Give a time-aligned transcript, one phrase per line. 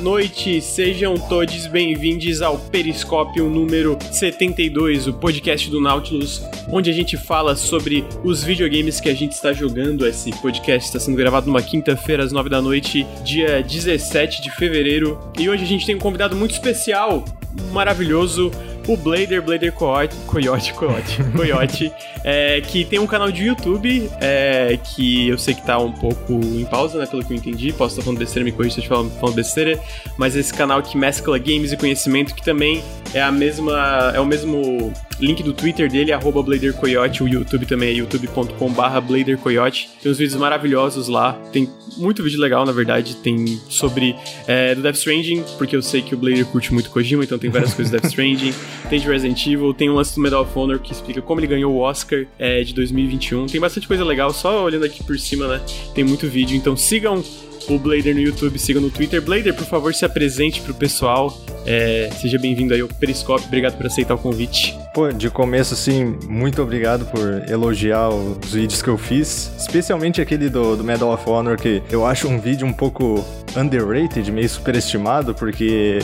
[0.00, 7.18] noite, sejam todos bem-vindos ao Periscópio número 72, o podcast do Nautilus, onde a gente
[7.18, 10.06] fala sobre os videogames que a gente está jogando.
[10.06, 15.20] Esse podcast está sendo gravado numa quinta-feira às nove da noite, dia 17 de fevereiro,
[15.38, 17.22] e hoje a gente tem um convidado muito especial,
[17.70, 18.50] maravilhoso,
[18.86, 21.92] o Blader, Blader Coyote, Coyote, Coyote, Coyote,
[22.24, 26.32] é, que tem um canal de YouTube, é, que eu sei que tá um pouco
[26.32, 28.82] em pausa, né, pelo que eu entendi, posso estar falando besteira, me corrija se eu
[28.82, 29.80] estiver falando, besteira,
[30.16, 32.82] mas esse canal que mescla games e conhecimento, que também
[33.14, 37.66] é a mesma, é o mesmo link do Twitter dele, arroba Blader Coyote, o YouTube
[37.66, 42.64] também é youtube.com barra Blader Coyote, tem uns vídeos maravilhosos lá, tem muito vídeo legal,
[42.64, 46.72] na verdade, tem sobre é, do Death Stranding, porque eu sei que o Blader curte
[46.72, 48.54] muito Kojima, então tem várias coisas do Death Stranding,
[48.88, 51.46] tem de Resident Evil, tem um lance do Medal of Honor que explica como ele
[51.46, 53.46] ganhou o Oscar é, de 2021.
[53.46, 55.60] Tem bastante coisa legal, só olhando aqui por cima, né?
[55.94, 57.22] Tem muito vídeo, então sigam
[57.68, 59.20] o Blader no YouTube, sigam no Twitter.
[59.20, 61.36] Blader, por favor, se apresente pro pessoal.
[61.66, 64.76] É, seja bem-vindo aí ao Periscope, obrigado por aceitar o convite.
[64.94, 70.48] Pô, de começo, assim, muito obrigado por elogiar os vídeos que eu fiz, especialmente aquele
[70.48, 73.24] do, do Medal of Honor, que eu acho um vídeo um pouco
[73.56, 76.00] underrated, meio superestimado, porque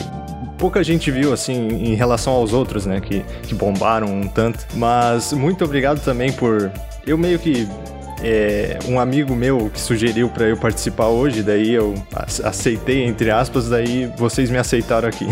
[0.59, 4.67] pouca gente viu, assim, em relação aos outros, né, que, que bombaram um tanto.
[4.75, 6.71] Mas muito obrigado também por.
[7.07, 7.67] Eu meio que
[8.23, 11.95] é, um amigo meu que sugeriu para eu participar hoje, daí eu
[12.45, 15.27] aceitei, entre aspas, daí vocês me aceitaram aqui.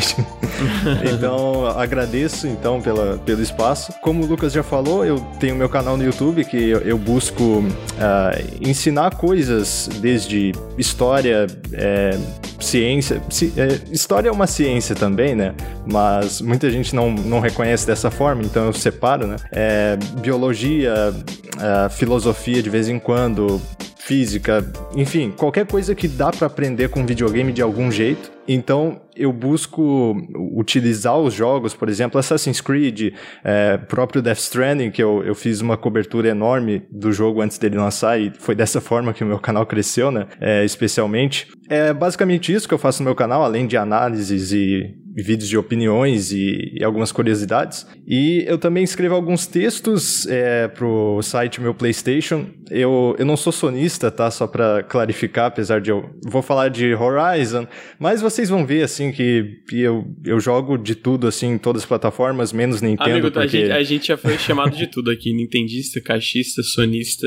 [1.14, 3.92] então, agradeço então pela, pelo espaço.
[4.02, 7.42] Como o Lucas já falou, eu tenho meu canal no YouTube que eu, eu busco
[7.42, 12.18] uh, ensinar coisas desde história, é,
[12.60, 13.20] ciência.
[13.28, 15.54] Ci, é, história é uma ciência também, né?
[15.86, 19.36] Mas muita gente não, não reconhece dessa forma, então eu separo, né?
[19.52, 23.62] É, biologia, uh, filosofia de vez em quando,
[23.98, 28.32] física, enfim, qualquer coisa que dá para aprender com videogame de algum jeito.
[28.48, 30.16] Então eu busco
[30.56, 33.14] utilizar os jogos, por exemplo, Assassin's Creed,
[33.44, 37.76] é, próprio Death Stranding, que eu, eu fiz uma cobertura enorme do jogo antes dele
[37.76, 40.26] lançar e foi dessa forma que o meu canal cresceu, né?
[40.40, 41.46] É, especialmente.
[41.70, 45.56] É basicamente isso que eu faço no meu canal, além de análises e vídeos de
[45.56, 47.86] opiniões e, e, algumas curiosidades.
[48.06, 52.46] E eu também escrevo alguns textos é, pro site Meu PlayStation.
[52.70, 54.30] Eu, eu não sou sonista, tá?
[54.30, 57.66] Só para clarificar, apesar de eu vou falar de Horizon,
[57.98, 61.88] mas vocês vão ver assim que eu, eu jogo de tudo assim em todas as
[61.88, 63.10] plataformas, menos Nintendo.
[63.10, 63.38] Amigo, porque...
[63.38, 67.26] a, gente, a gente já foi chamado de tudo aqui, nintendista, caixista, sonista.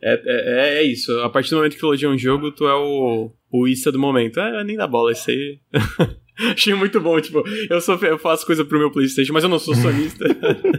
[0.00, 1.12] É, é, é, isso.
[1.20, 4.40] A partir do momento que elogia um jogo, tu é o, o Issa do momento.
[4.40, 5.58] É, nem dá bola, isso aí.
[6.54, 9.58] Achei muito bom, tipo, eu, sou, eu faço coisa pro meu Playstation, mas eu não
[9.58, 10.24] sou sonista.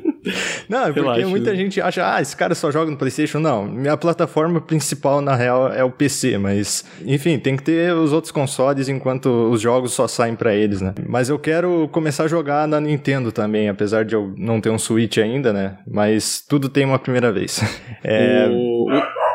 [0.69, 1.57] não, é porque Relaxa, muita né?
[1.57, 3.39] gente acha, ah, esse cara só joga no Playstation.
[3.39, 8.13] Não, minha plataforma principal, na real, é o PC, mas, enfim, tem que ter os
[8.13, 10.93] outros consoles enquanto os jogos só saem para eles, né?
[11.07, 14.79] Mas eu quero começar a jogar na Nintendo também, apesar de eu não ter um
[14.79, 15.77] Switch ainda, né?
[15.85, 17.59] Mas tudo tem uma primeira vez.
[18.01, 18.47] É...
[18.49, 18.87] O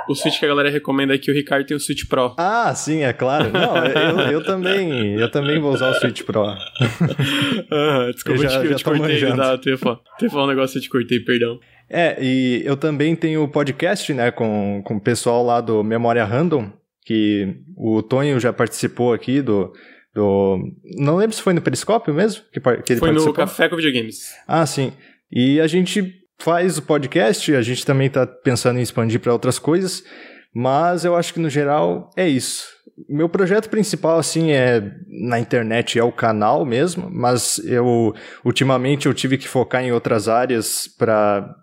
[0.09, 2.35] o Switch que a galera recomenda é que o Ricardo tem o Switch Pro.
[2.39, 3.51] Ah, sim, é claro.
[3.51, 6.45] Não, eu, eu também, eu também vou usar o Switch Pro.
[7.71, 10.01] ah, desculpa, eu, já, eu te cortei, ia falar,
[10.31, 11.59] falar um negócio, eu te cortei, perdão.
[11.89, 16.73] É, e eu também tenho podcast, né, com, com o pessoal lá do Memória Random,
[17.05, 19.73] que o Tonho já participou aqui do,
[20.15, 20.59] do...
[20.97, 23.27] Não lembro se foi no Periscópio mesmo que, que ele foi participou.
[23.27, 24.33] no Café com Videogames.
[24.49, 24.93] Ah, sim.
[25.31, 29.59] E a gente faz o podcast, a gente também está pensando em expandir para outras
[29.59, 30.03] coisas,
[30.55, 32.74] mas eu acho que no geral é isso.
[33.09, 38.15] Meu projeto principal, assim, é na internet, é o canal mesmo, mas eu,
[38.45, 41.55] ultimamente, eu tive que focar em outras áreas para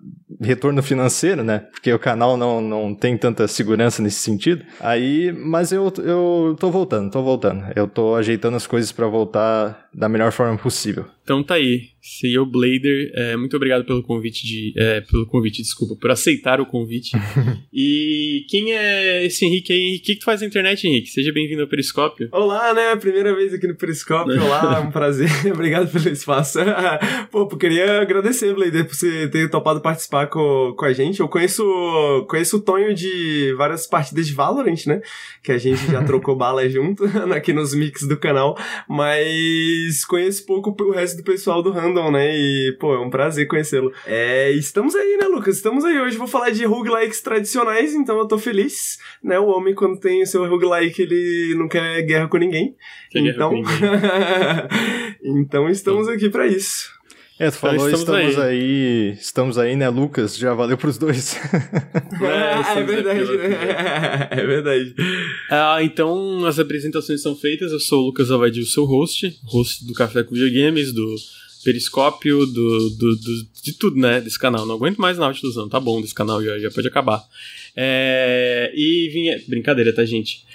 [0.41, 1.59] retorno financeiro, né?
[1.71, 4.63] Porque o canal não, não tem tanta segurança nesse sentido.
[4.79, 7.63] Aí, mas eu, eu tô voltando, tô voltando.
[7.75, 11.05] Eu tô ajeitando as coisas para voltar da melhor forma possível.
[11.23, 11.89] Então tá aí.
[12.01, 14.73] CEO Blader, é, muito obrigado pelo convite de.
[14.75, 17.11] É, pelo convite, desculpa, por aceitar o convite.
[17.71, 19.97] e quem é esse Henrique aí?
[19.97, 21.10] O que, que tu faz na internet, Henrique?
[21.13, 22.29] Seja bem-vindo ao Periscópio.
[22.31, 22.95] Olá, né?
[22.95, 24.41] Primeira vez aqui no Periscópio.
[24.41, 25.29] Olá, um prazer.
[25.51, 26.57] obrigado pelo espaço.
[27.29, 31.19] Pô, queria agradecer, Blader, por você ter topado participar com, com a gente.
[31.19, 31.65] Eu conheço,
[32.29, 35.01] conheço o Tonho de várias partidas de Valorant, né?
[35.43, 37.03] Que a gente já trocou bala junto
[37.35, 38.57] aqui nos mix do canal.
[38.87, 42.33] Mas conheço pouco o resto do pessoal do Random, né?
[42.33, 43.91] E, pô, é um prazer conhecê-lo.
[44.05, 45.57] É, estamos aí, né, Lucas?
[45.57, 45.99] Estamos aí.
[45.99, 49.37] Hoje vou falar de roguelikes tradicionais, então eu tô feliz, né?
[49.37, 52.75] O homem, quando tem o seu roguelike, ele não quer guerra com ninguém.
[53.09, 53.79] Quer então, com ninguém.
[55.41, 57.01] então estamos aqui para isso.
[57.41, 58.59] É, tu falou, então, estamos, estamos aí.
[58.61, 59.17] aí.
[59.19, 60.37] Estamos aí, né, Lucas?
[60.37, 61.39] Já valeu pros dois.
[62.21, 64.27] É, é verdade, né?
[64.29, 64.93] É verdade.
[65.49, 67.71] Ah, então, as apresentações são feitas.
[67.71, 71.15] Eu sou o Lucas Avadi, o seu host, host do Café com Videogames, do
[71.63, 74.65] Periscópio, do, do, do, de tudo, né, desse canal.
[74.67, 75.67] Não aguento mais Nautilus, não.
[75.67, 77.23] Tá bom desse canal, já, já pode acabar.
[77.75, 79.41] É, e vinha...
[79.47, 80.45] Brincadeira, tá, gente?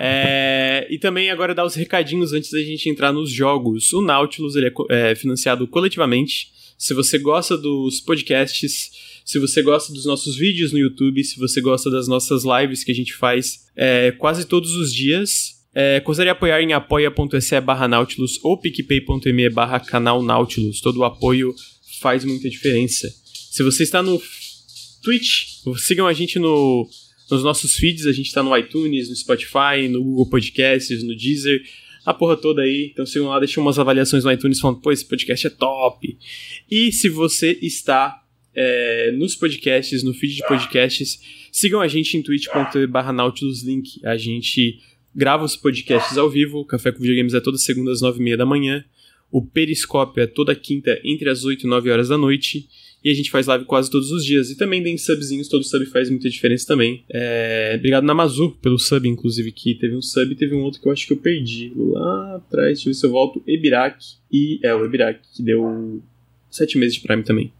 [0.00, 3.92] é, e também agora dar os recadinhos antes da gente entrar nos jogos.
[3.92, 6.50] O Nautilus, ele é, é financiado coletivamente.
[6.78, 8.90] Se você gosta dos podcasts,
[9.24, 12.90] se você gosta dos nossos vídeos no YouTube, se você gosta das nossas lives que
[12.90, 18.38] a gente faz é, quase todos os dias, é, considere apoiar em apoia.se barra Nautilus
[18.42, 20.80] ou picpay.me barra canal Nautilus.
[20.80, 21.54] Todo o apoio
[22.00, 23.08] faz muita diferença.
[23.50, 24.20] Se você está no
[25.02, 26.88] Twitch, sigam a gente no,
[27.30, 31.62] nos nossos feeds, a gente está no iTunes, no Spotify, no Google Podcasts, no Deezer,
[32.04, 32.90] a porra toda aí.
[32.92, 36.18] Então sigam lá, deixem umas avaliações no iTunes falando, pô, esse podcast é top.
[36.70, 38.22] E se você está
[38.54, 41.20] é, nos podcasts, no feed de podcasts,
[41.50, 44.04] sigam a gente em twitch.tv Nautilus Link.
[44.04, 44.78] A gente
[45.14, 46.58] grava os podcasts ao vivo.
[46.58, 48.84] O Café com Videogames é toda segunda às nove e meia da manhã.
[49.30, 52.68] O Periscópio é toda quinta entre as 8 e 9 horas da noite.
[53.04, 54.50] E a gente faz live quase todos os dias.
[54.50, 57.04] E também tem subzinhos, todo sub faz muita diferença também.
[57.10, 57.74] É...
[57.76, 60.92] Obrigado Namazu pelo sub, inclusive, que teve um sub e teve um outro que eu
[60.92, 61.72] acho que eu perdi.
[61.74, 63.42] Lá atrás, deixa eu ver se eu volto.
[63.46, 63.96] Ebirak.
[64.30, 66.00] E é, o Ebirak, que deu
[66.50, 67.52] sete meses de Prime também.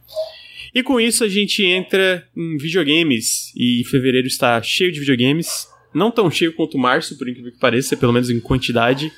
[0.74, 3.52] E com isso a gente entra em videogames.
[3.56, 5.66] E fevereiro está cheio de videogames.
[5.94, 9.12] Não tão cheio quanto março, por incrível que pareça, pelo menos em quantidade.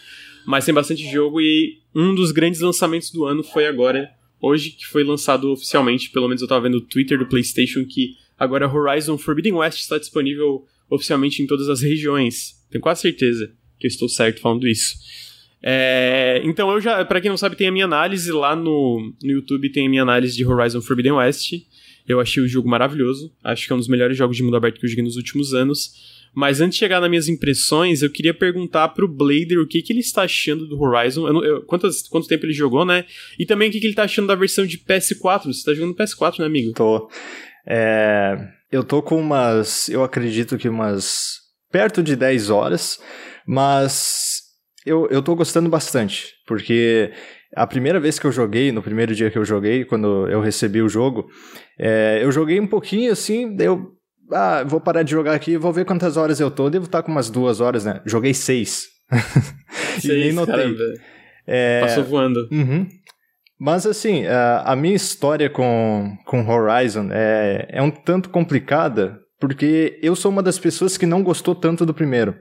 [0.46, 4.10] Mas tem bastante jogo e um dos grandes lançamentos do ano foi agora,
[4.44, 6.10] hoje, que foi lançado oficialmente.
[6.10, 9.98] Pelo menos eu tava vendo no Twitter do PlayStation que agora Horizon Forbidden West está
[9.98, 12.54] disponível oficialmente em todas as regiões.
[12.70, 14.96] Tenho quase certeza que eu estou certo falando isso.
[15.62, 19.30] É, então eu já, para quem não sabe, tem a minha análise lá no, no
[19.30, 21.54] YouTube, tem a minha análise de Horizon Forbidden West.
[22.06, 24.78] Eu achei o jogo maravilhoso, acho que é um dos melhores jogos de mundo aberto
[24.78, 26.13] que eu joguei nos últimos anos.
[26.34, 29.92] Mas antes de chegar nas minhas impressões, eu queria perguntar pro Blader o que, que
[29.92, 31.28] ele está achando do Horizon.
[31.28, 33.04] Eu eu, quantas, quanto tempo ele jogou, né?
[33.38, 35.44] E também o que, que ele está achando da versão de PS4.
[35.44, 36.72] Você está jogando PS4, né, amigo?
[36.72, 37.08] Tô.
[37.66, 38.36] É,
[38.72, 39.88] eu tô com umas.
[39.88, 41.36] Eu acredito que umas.
[41.70, 42.98] perto de 10 horas.
[43.46, 44.42] Mas
[44.84, 46.32] eu, eu tô gostando bastante.
[46.46, 47.12] Porque
[47.54, 50.82] a primeira vez que eu joguei, no primeiro dia que eu joguei, quando eu recebi
[50.82, 51.28] o jogo,
[51.78, 53.93] é, eu joguei um pouquinho assim, eu
[54.32, 56.70] ah, vou parar de jogar aqui, vou ver quantas horas eu tô.
[56.70, 58.00] Devo estar com umas duas horas, né?
[58.04, 58.88] Joguei seis.
[60.00, 60.76] seis e nem notei.
[61.46, 61.80] É...
[61.80, 62.48] Passou voando.
[62.50, 62.86] Uhum.
[63.58, 69.98] Mas assim, a, a, minha história com, com Horizon é, é um tanto complicada, porque
[70.02, 72.34] eu sou uma das pessoas que não gostou tanto do primeiro.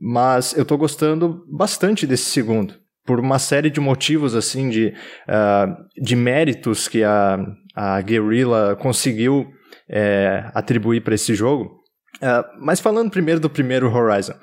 [0.00, 2.74] Mas eu tô gostando bastante desse segundo.
[3.04, 4.92] Por uma série de motivos, assim, de,
[5.26, 7.38] uh, de méritos que a,
[7.74, 9.46] a Guerrilla conseguiu
[9.90, 11.78] é, atribuir para esse jogo.
[12.22, 14.34] Uh, mas falando primeiro do primeiro Horizon.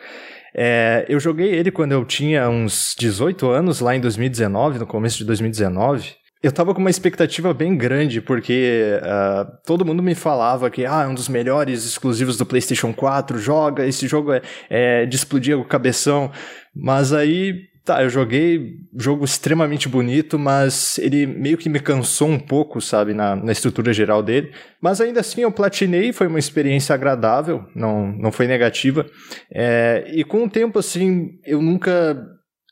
[0.58, 5.18] É, eu joguei ele quando eu tinha uns 18 anos, lá em 2019, no começo
[5.18, 6.14] de 2019.
[6.42, 11.04] Eu tava com uma expectativa bem grande, porque uh, todo mundo me falava que ah,
[11.04, 15.58] é um dos melhores exclusivos do PlayStation 4, joga, esse jogo é, é de explodir
[15.60, 16.32] o cabeção.
[16.74, 22.40] Mas aí Tá, eu joguei jogo extremamente bonito, mas ele meio que me cansou um
[22.40, 24.52] pouco, sabe, na, na estrutura geral dele.
[24.82, 29.06] Mas ainda assim eu platinei, foi uma experiência agradável, não, não foi negativa.
[29.54, 32.20] É, e com o tempo, assim, eu nunca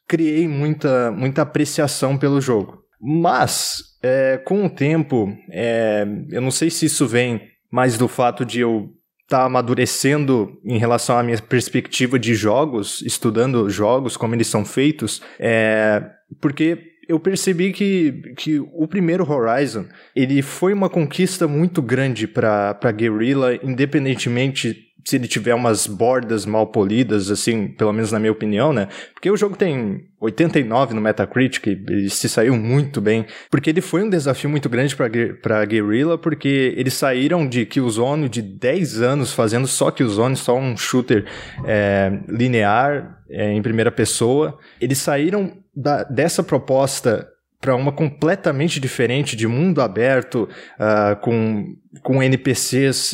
[0.08, 2.80] criei muita, muita apreciação pelo jogo.
[3.00, 7.40] Mas, é, com o tempo, é, eu não sei se isso vem
[7.72, 8.90] mais do fato de eu
[9.24, 15.22] está amadurecendo em relação à minha perspectiva de jogos, estudando jogos, como eles são feitos,
[15.40, 16.04] é,
[16.42, 22.92] porque eu percebi que, que o primeiro Horizon ele foi uma conquista muito grande para
[22.92, 28.72] Guerrilla, independentemente se ele tiver umas bordas mal polidas, assim, pelo menos na minha opinião,
[28.72, 28.88] né?
[29.14, 33.26] Porque o jogo tem 89 no Metacritic e se saiu muito bem.
[33.52, 38.42] Porque ele foi um desafio muito grande para Guerrilla, porque eles saíram de Killzone de
[38.42, 41.26] 10 anos fazendo só Killzone, só um shooter
[41.66, 44.58] é, linear é, em primeira pessoa.
[44.80, 47.28] Eles saíram da, dessa proposta
[47.60, 53.14] para uma completamente diferente de mundo aberto, uh, com, com NPCs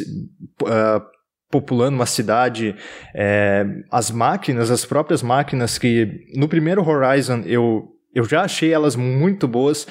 [0.63, 1.18] uh,
[1.49, 2.75] populando uma cidade,
[3.15, 8.95] é, as máquinas, as próprias máquinas que no primeiro Horizon eu, eu já achei elas
[8.95, 9.87] muito boas,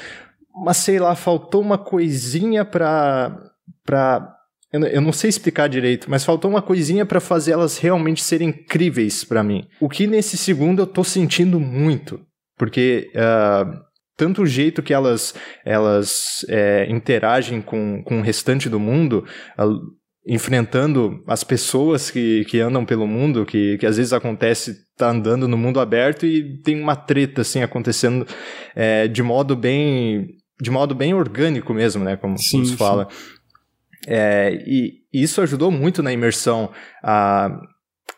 [0.65, 3.37] mas sei lá, faltou uma coisinha pra.
[3.85, 4.35] pra
[4.73, 8.51] eu, eu não sei explicar direito, mas faltou uma coisinha para fazer elas realmente serem
[8.51, 9.67] incríveis para mim.
[9.81, 12.21] O que nesse segundo eu tô sentindo muito,
[12.57, 13.89] porque uh,
[14.19, 15.35] tanto o jeito que elas,
[15.65, 19.25] elas é, interagem com, com o restante do mundo,
[20.29, 25.49] enfrentando as pessoas que, que andam pelo mundo, que, que às vezes acontece, tá andando
[25.49, 28.27] no mundo aberto e tem uma treta, assim, acontecendo
[28.77, 33.09] é, de modo bem de modo bem orgânico mesmo, né, como, sim, como se fala.
[34.07, 36.71] É, e isso ajudou muito na imersão.
[37.03, 37.61] A,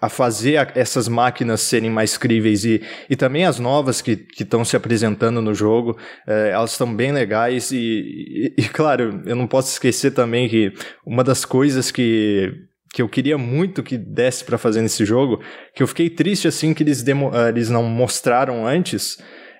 [0.00, 4.64] a fazer a, essas máquinas serem mais críveis e, e também as novas que estão
[4.64, 9.47] se apresentando no jogo, é, elas estão bem legais e, e, e, claro, eu não
[9.47, 10.73] posso esquecer também que
[11.04, 12.50] uma das coisas que,
[12.92, 15.40] que eu queria muito que desse para fazer nesse jogo,
[15.75, 19.19] que eu fiquei triste assim que eles, demo, uh, eles não mostraram antes,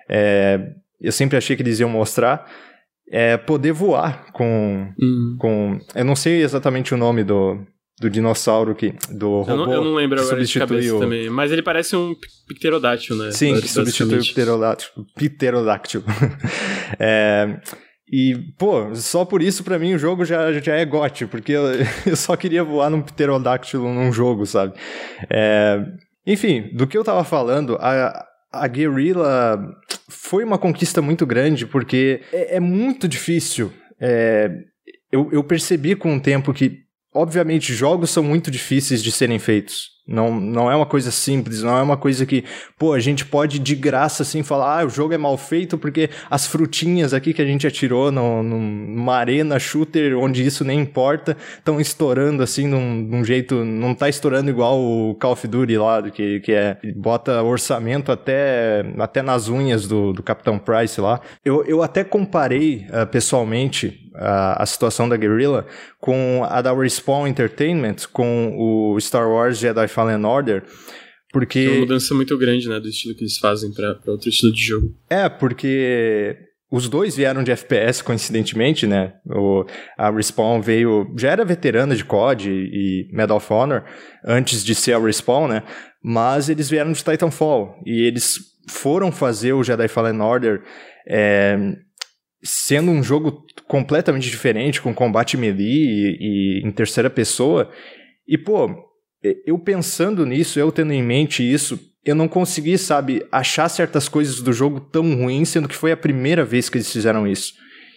[0.09, 0.59] é,
[0.99, 2.49] eu sempre achei que eles iam mostrar,
[3.11, 5.35] é poder voar com, hum.
[5.37, 5.79] com.
[5.93, 7.59] Eu não sei exatamente o nome do,
[8.01, 8.95] do dinossauro que.
[9.11, 9.51] Do robô.
[9.51, 11.29] Eu não, eu não lembro agora de cabeça também.
[11.29, 12.15] Mas ele parece um
[12.47, 13.31] pterodáctilo, né?
[13.31, 15.05] Sim, que substitui o pterodáctilo.
[15.15, 16.03] Pterodáctilo.
[16.99, 17.59] é,
[18.11, 21.63] e, pô, só por isso para mim o jogo já, já é gote, porque eu,
[22.07, 24.73] eu só queria voar num pterodáctilo num jogo, sabe?
[25.29, 25.79] É,
[26.25, 29.59] enfim, do que eu tava falando, a, a Guerrilla
[30.09, 33.71] foi uma conquista muito grande, porque é, é muito difícil.
[33.99, 34.49] É,
[35.11, 36.79] eu, eu percebi com o tempo que,
[37.13, 39.91] obviamente, jogos são muito difíceis de serem feitos.
[40.07, 42.43] Não, não é uma coisa simples, não é uma coisa que,
[42.77, 46.09] pô, a gente pode de graça assim falar, ah, o jogo é mal feito porque
[46.29, 51.37] as frutinhas aqui que a gente atirou no, numa arena shooter onde isso nem importa,
[51.57, 56.01] estão estourando assim num, num, jeito, não tá estourando igual o Call of Duty lá,
[56.09, 61.21] que, que é, bota orçamento até, até nas unhas do, do Capitão Price lá.
[61.45, 65.65] Eu, eu até comparei uh, pessoalmente a, a situação da Guerrilla
[65.99, 70.63] com a da Respawn Entertainment, com o Star Wars Jedi Fallen Order,
[71.31, 71.59] porque...
[71.59, 74.61] É uma mudança muito grande, né, do estilo que eles fazem para outro estilo de
[74.61, 74.95] jogo.
[75.09, 76.37] É, porque
[76.71, 79.13] os dois vieram de FPS, coincidentemente, né?
[79.25, 79.65] O,
[79.97, 81.13] a Respawn veio.
[81.17, 83.83] Já era veterana de COD e Medal of Honor
[84.25, 85.63] antes de ser a Respawn, né?
[86.01, 87.75] Mas eles vieram de Titanfall.
[87.85, 90.63] E eles foram fazer o Jedi Fallen Order
[91.05, 91.57] é,
[92.41, 97.69] sendo um jogo completamente diferente, com combate melee e, e em terceira pessoa.
[98.25, 98.69] E, pô,
[99.45, 104.41] eu pensando nisso, eu tendo em mente isso, eu não consegui, sabe, achar certas coisas
[104.41, 107.53] do jogo tão ruins, sendo que foi a primeira vez que eles fizeram isso.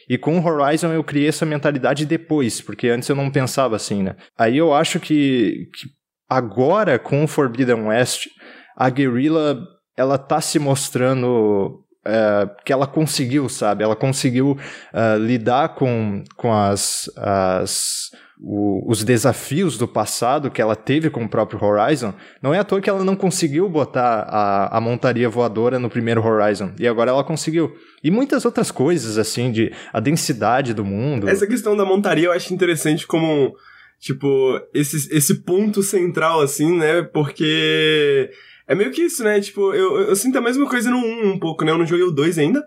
[0.09, 4.02] E com o Horizon eu criei essa mentalidade depois, porque antes eu não pensava assim,
[4.02, 4.16] né?
[4.37, 5.88] Aí eu acho que, que
[6.28, 8.26] agora com o Forbidden West,
[8.76, 9.59] a Guerrilla
[9.97, 13.83] ela tá se mostrando é, que ela conseguiu, sabe?
[13.83, 18.11] Ela conseguiu uh, lidar com, com as, as
[18.41, 22.12] o, os desafios do passado que ela teve com o próprio Horizon.
[22.43, 26.25] Não é à toa que ela não conseguiu botar a, a montaria voadora no primeiro
[26.25, 26.73] Horizon.
[26.79, 27.75] E agora ela conseguiu.
[28.03, 31.29] E muitas outras coisas, assim, de a densidade do mundo.
[31.29, 33.55] Essa questão da montaria eu acho interessante como,
[34.00, 37.03] tipo, esse, esse ponto central, assim, né?
[37.03, 38.31] Porque
[38.67, 39.41] é meio que isso, né?
[39.41, 41.71] Tipo, eu, eu sinto a mesma coisa no 1 um pouco, né?
[41.71, 42.64] Eu não joguei o 2 ainda.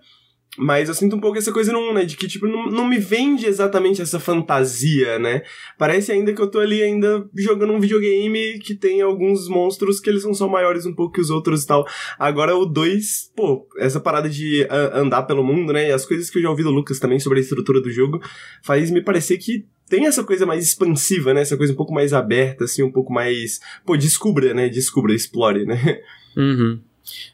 [0.57, 2.05] Mas eu sinto um pouco essa coisa no 1, né?
[2.05, 5.43] De que, tipo, não, não me vende exatamente essa fantasia, né?
[5.77, 10.09] Parece ainda que eu tô ali ainda jogando um videogame que tem alguns monstros que
[10.09, 11.85] eles são só maiores um pouco que os outros e tal.
[12.17, 15.89] Agora o 2, pô, essa parada de andar pelo mundo, né?
[15.89, 18.19] E as coisas que eu já ouvi do Lucas também sobre a estrutura do jogo,
[18.63, 21.41] faz me parecer que tem essa coisa mais expansiva, né?
[21.41, 23.59] Essa coisa um pouco mais aberta, assim, um pouco mais.
[23.85, 24.67] Pô, descubra, né?
[24.69, 26.01] Descubra, explore, né?
[26.35, 26.79] Uhum.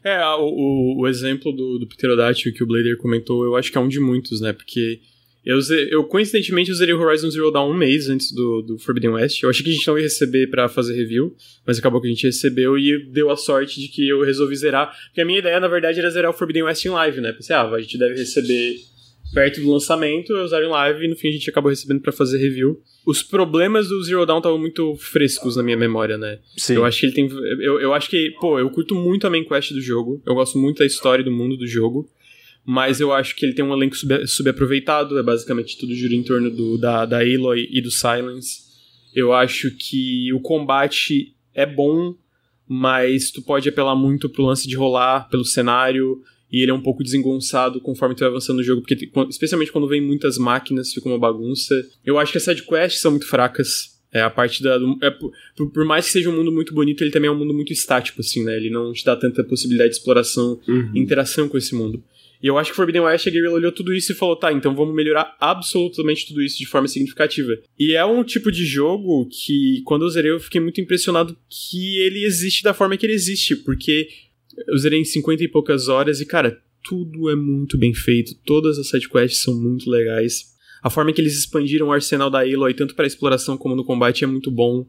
[0.02, 3.80] É, o, o exemplo do, do Pterodáctilo que o Blader comentou, eu acho que é
[3.80, 4.52] um de muitos, né?
[4.52, 5.00] Porque
[5.44, 5.58] eu,
[5.90, 9.42] eu coincidentemente usaria o Horizon Zero Dawn um mês antes do, do Forbidden West.
[9.42, 12.10] Eu achei que a gente não ia receber para fazer review, mas acabou que a
[12.10, 14.96] gente recebeu e deu a sorte de que eu resolvi zerar.
[15.06, 17.32] Porque a minha ideia, na verdade, era zerar o Forbidden West em live, né?
[17.32, 18.76] Pensei, ah, a gente deve receber
[19.32, 22.12] perto do lançamento, eu usaram em live e no fim a gente acabou recebendo para
[22.12, 22.80] fazer review.
[23.06, 26.38] Os problemas do Zero Dawn estavam muito frescos na minha memória, né?
[26.56, 26.74] Sim.
[26.74, 27.28] Eu acho que ele tem.
[27.60, 30.22] Eu, eu acho que, pô, eu curto muito a main quest do jogo.
[30.26, 32.08] Eu gosto muito da história do mundo do jogo.
[32.66, 35.18] Mas eu acho que ele tem um elenco sub, subaproveitado.
[35.18, 38.62] É basicamente tudo gira em torno do, da, da Aloy e do Silence.
[39.14, 42.14] Eu acho que o combate é bom,
[42.66, 46.80] mas tu pode apelar muito pro lance de rolar pelo cenário e ele é um
[46.80, 51.08] pouco desengonçado conforme tu vai avançando no jogo, porque especialmente quando vem muitas máquinas, fica
[51.08, 51.74] uma bagunça.
[52.04, 53.94] Eu acho que as sidequests são muito fracas.
[54.12, 54.78] É a parte da.
[55.02, 55.32] É, por,
[55.72, 58.20] por, mais que seja um mundo muito bonito, ele também é um mundo muito estático,
[58.20, 58.56] assim, né?
[58.56, 60.92] Ele não te dá tanta possibilidade de exploração uhum.
[60.94, 62.00] e interação com esse mundo.
[62.44, 64.74] E eu acho que Forbidden West, a Guerrilla olhou tudo isso e falou, tá, então
[64.74, 67.56] vamos melhorar absolutamente tudo isso de forma significativa.
[67.78, 71.98] E é um tipo de jogo que, quando eu zerei, eu fiquei muito impressionado que
[72.00, 74.08] ele existe da forma que ele existe, porque
[74.68, 78.78] eu zerei em 50 e poucas horas e, cara, tudo é muito bem feito, todas
[78.78, 80.54] as sidequests são muito legais.
[80.82, 84.22] A forma que eles expandiram o arsenal da Aloy, tanto para exploração como no combate,
[84.22, 84.86] é muito bom.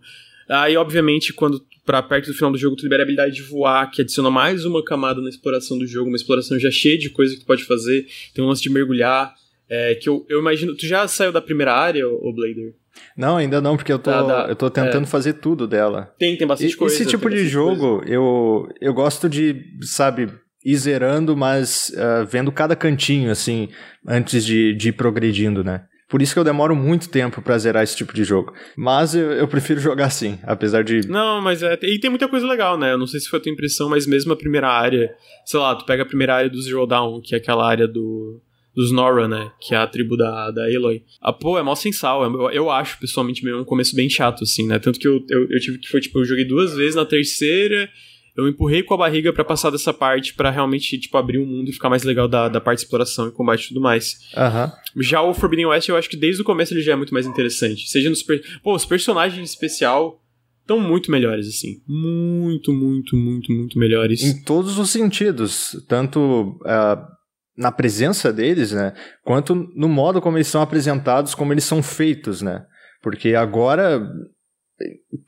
[0.49, 3.89] Aí, obviamente, quando para perto do final do jogo tu libera a habilidade de voar,
[3.89, 7.33] que adiciona mais uma camada na exploração do jogo, uma exploração já cheia de coisa
[7.33, 8.07] que tu pode fazer.
[8.33, 9.33] Tem um lance de mergulhar,
[9.69, 10.75] é, que eu, eu imagino.
[10.75, 12.73] Tu já saiu da primeira área, o Blader?
[13.17, 15.07] Não, ainda não, porque eu tô, eu tô tentando é.
[15.07, 16.13] fazer tudo dela.
[16.17, 16.95] Tem, tem bastante e, coisa.
[16.95, 20.29] Esse tipo de jogo, eu, eu gosto de, sabe,
[20.63, 23.69] ir zerando, mas uh, vendo cada cantinho, assim,
[24.07, 25.83] antes de, de ir progredindo, né?
[26.07, 28.53] Por isso que eu demoro muito tempo para zerar esse tipo de jogo.
[28.77, 31.07] Mas eu, eu, prefiro jogar assim, apesar de.
[31.07, 31.77] Não, mas é.
[31.81, 32.93] E tem muita coisa legal, né?
[32.93, 35.13] Eu não sei se foi a tua impressão, mas mesmo a primeira área.
[35.45, 38.39] Sei lá, tu pega a primeira área do Zero Down, que é aquela área do
[38.75, 39.51] dos Nora, né?
[39.59, 41.03] Que é a tribo da, da Aloy.
[41.21, 42.23] Ah, pô, é mó sem sal.
[42.23, 44.77] Eu, eu acho, pessoalmente, meio um começo bem chato, assim, né?
[44.77, 47.89] Tanto que eu, eu, eu tive que foi, tipo, eu joguei duas vezes na terceira.
[48.35, 51.69] Eu empurrei com a barriga para passar dessa parte para realmente, tipo, abrir o mundo
[51.69, 54.17] e ficar mais legal da, da parte de exploração e combate e tudo mais.
[54.35, 55.01] Uhum.
[55.01, 57.25] Já o Forbidden West, eu acho que desde o começo ele já é muito mais
[57.25, 57.89] interessante.
[57.89, 58.21] Seja nos...
[58.21, 58.43] Per...
[58.61, 60.21] Pô, os personagens em especial
[60.59, 61.81] estão muito melhores, assim.
[61.87, 64.21] Muito, muito, muito, muito melhores.
[64.21, 65.81] Em todos os sentidos.
[65.87, 67.14] Tanto uh,
[67.57, 68.93] na presença deles, né?
[69.23, 72.65] Quanto no modo como eles são apresentados, como eles são feitos, né?
[73.01, 74.01] Porque agora,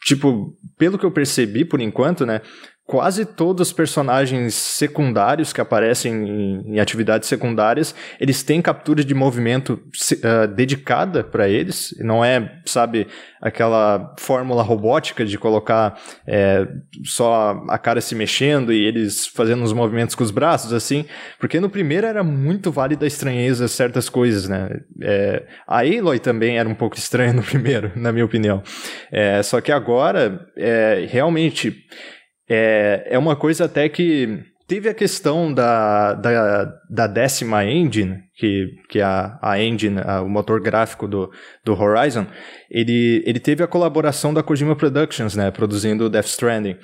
[0.04, 2.42] tipo, pelo que eu percebi por enquanto, né?
[2.88, 9.14] Quase todos os personagens secundários que aparecem em, em atividades secundárias, eles têm captura de
[9.14, 11.94] movimento uh, dedicada para eles.
[12.00, 13.06] Não é, sabe,
[13.42, 16.66] aquela fórmula robótica de colocar é,
[17.04, 21.06] só a cara se mexendo e eles fazendo os movimentos com os braços, assim.
[21.38, 24.70] Porque no primeiro era muito válida a estranheza certas coisas, né?
[25.02, 28.64] É, a Aloy também era um pouco estranha no primeiro, na minha opinião.
[29.12, 31.86] É, só que agora, é, realmente
[32.50, 38.76] é, é uma coisa até que teve a questão da, da, da décima engine, que,
[38.90, 41.32] que é a, a engine, a, o motor gráfico do,
[41.64, 42.28] do Horizon,
[42.70, 46.76] ele, ele teve a colaboração da Kojima Productions, né, produzindo Death Stranding.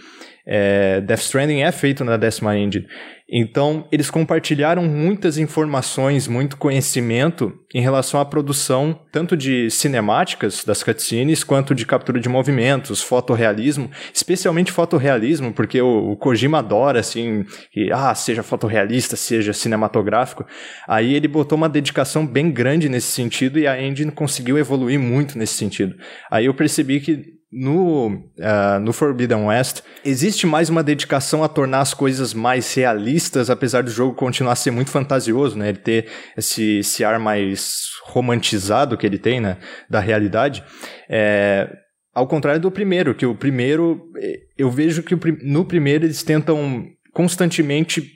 [0.45, 2.88] É, Death Stranding é feito na décima engine.
[3.35, 10.83] Então, eles compartilharam muitas informações, muito conhecimento em relação à produção tanto de cinemáticas das
[10.83, 17.43] cutscenes quanto de captura de movimentos, fotorrealismo, especialmente fotorrealismo, porque o, o Kojima adora assim,
[17.71, 20.45] que ah, seja fotorrealista, seja cinematográfico.
[20.87, 25.39] Aí ele botou uma dedicação bem grande nesse sentido e a engine conseguiu evoluir muito
[25.39, 25.95] nesse sentido.
[26.29, 31.81] Aí eu percebi que no, uh, no Forbidden West, existe mais uma dedicação a tornar
[31.81, 35.69] as coisas mais realistas, apesar do jogo continuar a ser muito fantasioso, né?
[35.69, 39.57] Ele ter esse, esse ar mais romantizado que ele tem, né?
[39.89, 40.63] Da realidade.
[41.07, 41.69] É,
[42.13, 46.87] ao contrário do primeiro, que o primeiro, é, eu vejo que no primeiro eles tentam
[47.13, 48.09] constantemente,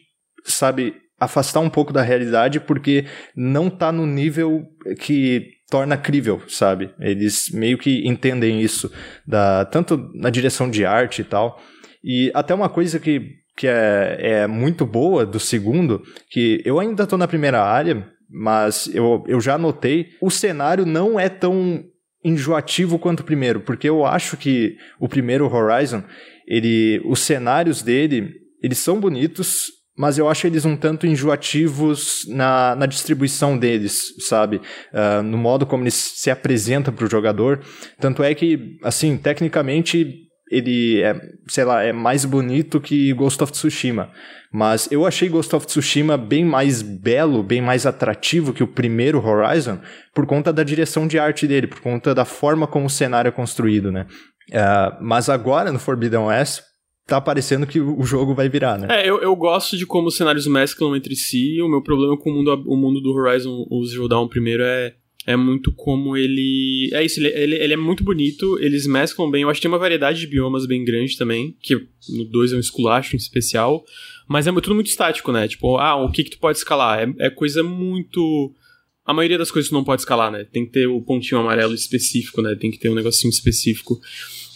[0.43, 4.63] sabe, afastar um pouco da realidade porque não tá no nível
[4.99, 6.89] que torna crível, sabe?
[6.99, 8.91] Eles meio que entendem isso,
[9.25, 11.61] da, tanto na direção de arte e tal.
[12.03, 17.05] E até uma coisa que, que é, é muito boa do segundo, que eu ainda
[17.05, 21.83] tô na primeira área, mas eu, eu já notei, o cenário não é tão
[22.23, 26.03] enjoativo quanto o primeiro, porque eu acho que o primeiro Horizon,
[26.47, 32.75] ele, os cenários dele, eles são bonitos, mas eu acho eles um tanto enjoativos na,
[32.75, 34.61] na distribuição deles, sabe?
[34.93, 37.61] Uh, no modo como eles se apresentam para o jogador.
[37.99, 43.51] Tanto é que, assim, tecnicamente ele é, sei lá, é mais bonito que Ghost of
[43.51, 44.11] Tsushima.
[44.51, 49.19] Mas eu achei Ghost of Tsushima bem mais belo, bem mais atrativo que o primeiro
[49.25, 49.79] Horizon,
[50.13, 53.31] por conta da direção de arte dele, por conta da forma como o cenário é
[53.31, 54.05] construído, né?
[54.51, 56.61] Uh, mas agora, no Forbidden West,
[57.07, 58.87] tá parecendo que o jogo vai virar, né?
[58.89, 61.61] É, eu, eu gosto de como os cenários mesclam entre si.
[61.61, 64.93] O meu problema com o mundo, o mundo do Horizon, o Zero Dawn primeiro, é,
[65.25, 66.89] é muito como ele.
[66.91, 69.43] É isso, ele, ele, ele, é muito bonito, eles mesclam bem.
[69.43, 71.75] Eu acho que tem uma variedade de biomas bem grande também, que
[72.09, 73.85] no 2 é um esculacho em especial.
[74.27, 75.47] Mas é tudo muito estático, né?
[75.47, 76.99] Tipo, ah, o que que tu pode escalar?
[76.99, 78.53] É, é coisa muito.
[79.05, 80.43] A maioria das coisas tu não pode escalar, né?
[80.43, 82.53] Tem que ter o pontinho amarelo específico, né?
[82.55, 83.97] Tem que ter um negocinho específico.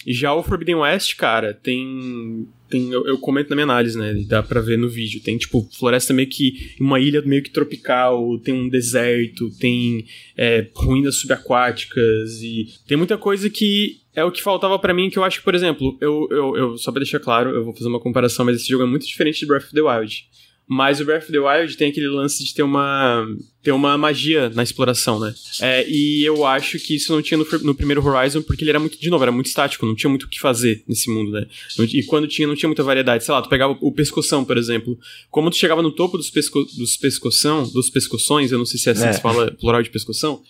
[0.06, 2.48] Já o Forbidden West, cara, tem.
[2.70, 4.14] tem eu, eu, comento na minha análise, né?
[4.28, 5.22] Dá pra ver no vídeo.
[5.22, 6.76] Tem, tipo, floresta meio que.
[6.80, 12.68] Uma ilha meio que tropical, tem um deserto, tem é, ruínas subaquáticas e.
[12.88, 15.56] Tem muita coisa que é o que faltava para mim, que eu acho que, por
[15.56, 18.70] exemplo, eu, eu, eu, só pra deixar claro, eu vou fazer uma comparação, mas esse
[18.70, 20.26] jogo é muito diferente de Breath of the Wild.
[20.74, 23.28] Mas o Breath of the Wild tem aquele lance de ter uma
[23.62, 25.36] ter uma magia na exploração, né?
[25.60, 28.80] É, e eu acho que isso não tinha no, no, primeiro Horizon, porque ele era
[28.80, 31.46] muito, de novo, era muito estático, não tinha muito o que fazer nesse mundo, né?
[31.78, 33.26] E quando tinha, não tinha muita variedade.
[33.26, 34.98] Sei lá, tu pegava o pescoção, por exemplo.
[35.30, 38.88] Como tu chegava no topo dos, pesco, dos pescoção, dos pescoções, eu não sei se
[38.88, 39.10] é assim é.
[39.10, 40.42] que se fala plural de pescoção,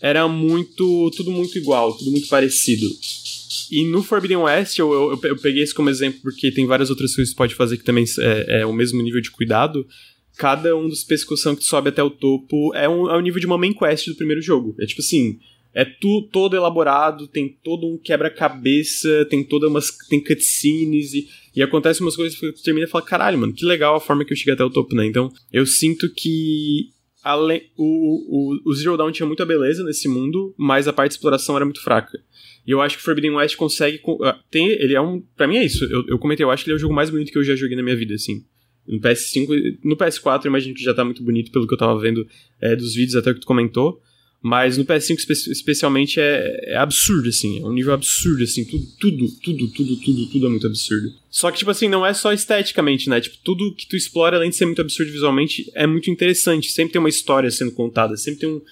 [0.00, 2.88] era muito, tudo muito igual, tudo muito parecido.
[3.70, 7.14] E no Forbidden West, eu, eu, eu, peguei isso como exemplo porque tem várias outras
[7.14, 9.86] coisas que pode fazer que também é, é o mesmo nível de cuidado.
[10.36, 13.46] Cada um dos pescoção que sobe até o topo é, um, é o nível de
[13.46, 14.74] uma main quest do primeiro jogo.
[14.80, 15.38] É tipo assim,
[15.72, 19.96] é tu, todo elaborado, tem todo um quebra-cabeça, tem toda umas.
[20.08, 23.64] tem cutscenes e, e acontece umas coisas que tu termina e fala, caralho, mano, que
[23.64, 25.06] legal a forma que eu cheguei até o topo, né?
[25.06, 26.90] Então, eu sinto que
[27.22, 31.16] além, o, o, o Zero Dawn tinha muita beleza nesse mundo, mas a parte de
[31.16, 32.18] exploração era muito fraca.
[32.66, 34.00] E eu acho que Forbidden West consegue.
[34.22, 35.22] Ah, tem, ele é um.
[35.36, 35.84] Pra mim é isso.
[35.84, 37.54] Eu, eu comentei, eu acho que ele é o jogo mais bonito que eu já
[37.54, 38.44] joguei na minha vida, assim.
[38.86, 41.98] No PS5, no PS4 eu imagino que já tá muito bonito pelo que eu tava
[41.98, 42.26] vendo
[42.60, 44.00] é, dos vídeos até que tu comentou.
[44.42, 47.62] Mas no PS5 espe especialmente é, é, absurdo, assim.
[47.62, 48.64] É um nível absurdo, assim.
[48.64, 51.12] Tudo, tudo, tudo, tudo, tudo, tudo é muito absurdo.
[51.28, 53.20] Só que, tipo assim, não é só esteticamente, né?
[53.20, 56.70] Tipo, tudo que tu explora, além de ser muito absurdo visualmente, é muito interessante.
[56.70, 58.16] Sempre tem uma história sendo contada.
[58.16, 58.62] Sempre tem um,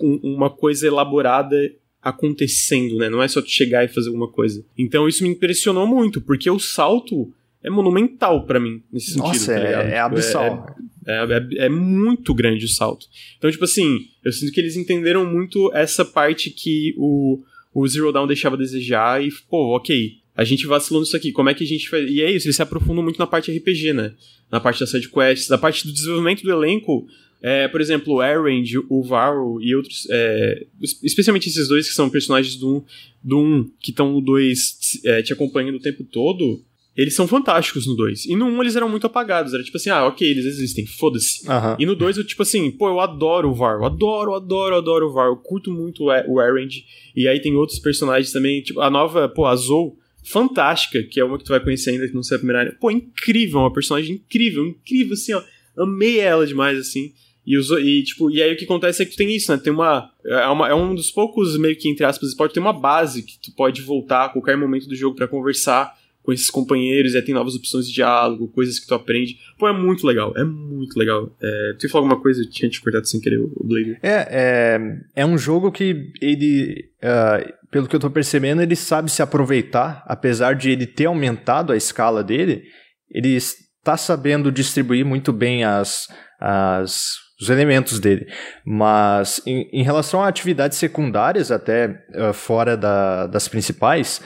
[0.00, 1.56] um, uma coisa elaborada
[2.00, 3.10] acontecendo, né?
[3.10, 4.64] Não é só tu chegar e fazer alguma coisa.
[4.76, 9.26] Então isso me impressionou muito, porque o salto é monumental para mim, nesse sentido.
[9.26, 10.76] Nossa, tá é, é tipo, abissal.
[10.78, 13.06] É, é, é, é, muito grande o salto.
[13.38, 17.42] Então, tipo assim, eu sinto que eles entenderam muito essa parte que o,
[17.74, 21.48] o Zero Dawn deixava a desejar e, pô, ok, a gente vacilou nisso aqui, como
[21.48, 22.08] é que a gente faz...
[22.08, 24.12] E é isso, eles se aprofundam muito na parte RPG, né?
[24.52, 27.08] Na parte da side quests, na parte do desenvolvimento do elenco,
[27.40, 30.06] é, por exemplo, o Erend, o Varro e outros.
[30.10, 30.66] É,
[31.02, 32.84] especialmente esses dois que são personagens do 1,
[33.22, 36.64] do um, que estão no 2 é, te acompanhando o tempo todo.
[36.98, 38.26] Eles são fantásticos no 2.
[38.26, 39.54] E no 1 um, eles eram muito apagados.
[39.54, 41.48] Era tipo assim, ah, ok, eles existem, foda-se.
[41.48, 41.76] Uhum.
[41.78, 43.76] E no 2 eu, tipo assim, pô, eu adoro o Var.
[43.76, 45.28] Eu adoro, adoro, adoro o Var.
[45.28, 46.84] Eu curto muito o Erend.
[47.14, 48.60] E aí tem outros personagens também.
[48.62, 52.08] Tipo, a nova, pô, a Zou, fantástica, que é uma que tu vai conhecer ainda
[52.08, 52.76] que não sei a primeira área.
[52.80, 55.42] Pô, incrível, uma personagem incrível, incrível, assim, ó.
[55.76, 57.12] Amei ela demais, assim.
[57.46, 59.58] E, os, e, tipo, e aí o que acontece é que tu tem isso, né?
[59.58, 62.72] Tem uma é, uma, é um dos poucos, meio que, entre aspas, pode ter uma
[62.72, 65.96] base que tu pode voltar a qualquer momento do jogo para conversar
[66.28, 69.38] com esses companheiros, e aí tem novas opções de diálogo, coisas que tu aprende.
[69.58, 71.34] Pô, é muito legal, é muito legal.
[71.40, 72.42] É, tu ia falar alguma coisa?
[72.42, 73.96] Eu tinha te cortado sem querer o Blade.
[74.02, 79.10] É, é, é um jogo que ele, uh, pelo que eu tô percebendo, ele sabe
[79.10, 82.62] se aproveitar, apesar de ele ter aumentado a escala dele,
[83.10, 88.26] ele está sabendo distribuir muito bem as, as os elementos dele.
[88.64, 94.20] Mas em, em, relação a atividades secundárias, até uh, fora da, das principais,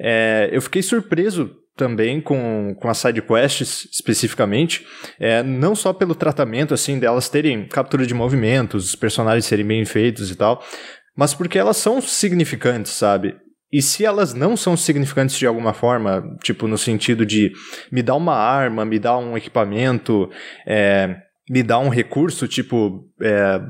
[0.00, 4.86] é, eu fiquei surpreso também com, com as side quests especificamente,
[5.18, 9.84] é, não só pelo tratamento assim delas terem captura de movimentos, os personagens serem bem
[9.84, 10.62] feitos e tal,
[11.16, 13.36] mas porque elas são significantes, sabe?
[13.72, 17.50] E se elas não são significantes de alguma forma, tipo no sentido de
[17.90, 20.28] me dar uma arma, me dar um equipamento,
[20.66, 21.16] é,
[21.48, 23.60] me dá um recurso, tipo, é,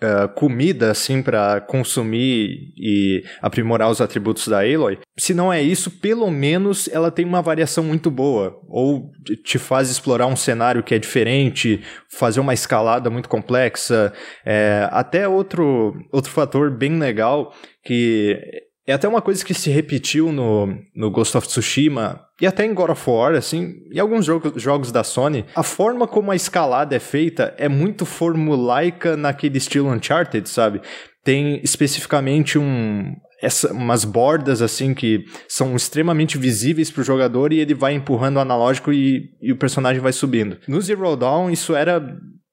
[0.00, 4.98] é, comida, assim, para consumir e aprimorar os atributos da Aloy.
[5.18, 8.60] Se não é isso, pelo menos ela tem uma variação muito boa.
[8.68, 9.10] Ou
[9.44, 14.12] te faz explorar um cenário que é diferente, fazer uma escalada muito complexa.
[14.46, 17.52] É, até outro, outro fator bem legal
[17.84, 18.38] que
[18.86, 22.72] é até uma coisa que se repetiu no, no Ghost of Tsushima e até em
[22.72, 25.44] God of War, assim, e alguns jogo, jogos da Sony.
[25.54, 30.80] A forma como a escalada é feita é muito formulaica naquele estilo Uncharted, sabe?
[31.24, 37.58] Tem especificamente um, essa, umas bordas assim que são extremamente visíveis para o jogador e
[37.58, 40.58] ele vai empurrando o analógico e, e o personagem vai subindo.
[40.68, 42.00] No Zero Dawn isso era,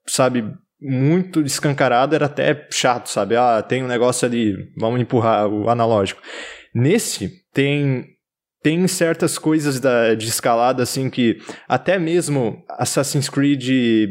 [0.07, 0.45] sabe,
[0.81, 3.35] muito escancarado, era até chato, sabe?
[3.35, 6.21] Ah, tem um negócio ali, vamos empurrar o analógico.
[6.73, 8.14] Nesse, tem
[8.65, 14.09] tem certas coisas da, de escalada assim que até mesmo Assassin's Creed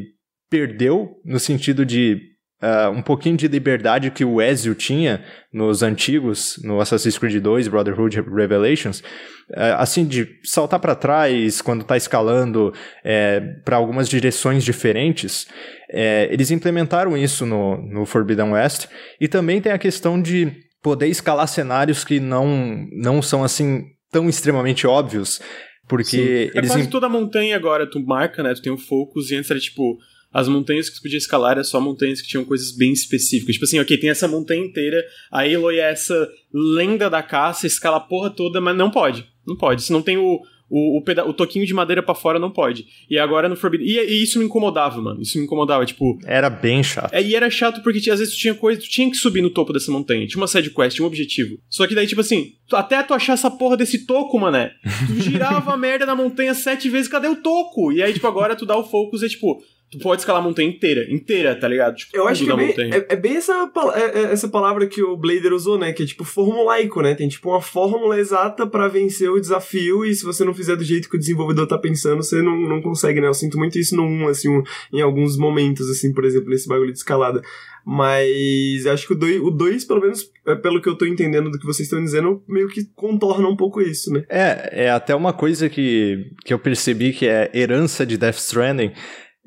[0.48, 2.20] perdeu no sentido de
[2.62, 7.66] uh, um pouquinho de liberdade que o Ezio tinha nos antigos, no Assassin's Creed 2,
[7.66, 14.62] Brotherhood Revelations, uh, assim, de saltar para trás quando está escalando é, para algumas direções
[14.62, 15.48] diferentes.
[15.90, 18.86] É, eles implementaram isso no, no Forbidden West
[19.20, 24.28] e também tem a questão de poder escalar cenários que não, não são assim tão
[24.28, 25.40] extremamente óbvios,
[25.88, 26.58] porque Sim.
[26.58, 28.54] É quase toda montanha agora, tu marca, né?
[28.54, 29.98] Tu tem um focus e antes era tipo
[30.32, 33.54] as montanhas que tu podia escalar eram só montanhas que tinham coisas bem específicas.
[33.54, 37.96] Tipo assim, ok, tem essa montanha inteira, a Aloy é essa lenda da caça, escala
[37.96, 39.28] a porra toda, mas não pode.
[39.44, 39.82] Não pode.
[39.82, 42.86] Se não tem o, o, o, peda o toquinho de madeira para fora não pode.
[43.08, 43.86] E agora no Forbidden.
[43.86, 45.20] E, e, isso me incomodava, mano.
[45.20, 46.18] Isso me incomodava, tipo.
[46.24, 47.12] Era bem chato.
[47.12, 49.50] É, e era chato porque às vezes tu tinha coisa, tu tinha que subir no
[49.50, 50.26] topo dessa montanha.
[50.26, 51.58] Tinha uma side quest, tinha um objetivo.
[51.68, 54.72] Só que daí, tipo assim, até tu achar essa porra desse toco, mané.
[55.06, 57.92] Tu girava a merda na montanha sete vezes, cadê o toco?
[57.92, 60.68] E aí, tipo, agora tu dá o focus e, tipo, tu pode escalar a montanha
[60.68, 61.96] inteira, inteira, tá ligado?
[61.96, 65.02] Tipo, eu acho que é bem, é, é bem, essa, é, é, essa palavra que
[65.02, 65.92] o Blader usou, né?
[65.92, 67.14] Que é tipo formulaico, né?
[67.14, 70.84] Tem tipo uma fórmula exata para vencer o desafio e se você não fizer do
[70.84, 73.28] jeito que o desenvolvedor tá pensando, você não, não consegue, né?
[73.28, 76.68] Eu sinto muito isso no 1, assim, um, em alguns momentos, assim, por exemplo, nesse
[76.68, 77.42] bagulho de escalada.
[77.86, 81.58] Mas acho que o 2, o dois, pelo menos pelo que eu tô entendendo do
[81.58, 84.24] que vocês estão dizendo, meio que contorna um pouco isso, né?
[84.28, 88.92] É, é até uma coisa que, que eu percebi que é herança de Death Stranding,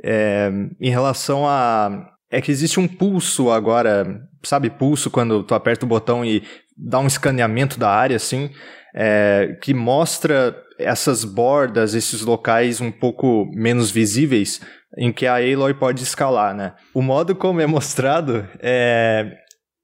[0.04, 2.14] é, em relação a.
[2.30, 4.06] É que existe um pulso agora,
[4.44, 6.44] sabe, pulso quando tu aperta o botão e
[6.78, 8.50] dá um escaneamento da área, assim,
[8.94, 14.60] é, que mostra essas bordas, esses locais um pouco menos visíveis,
[14.98, 16.74] em que a Aloy pode escalar, né?
[16.94, 19.32] O modo como é mostrado é,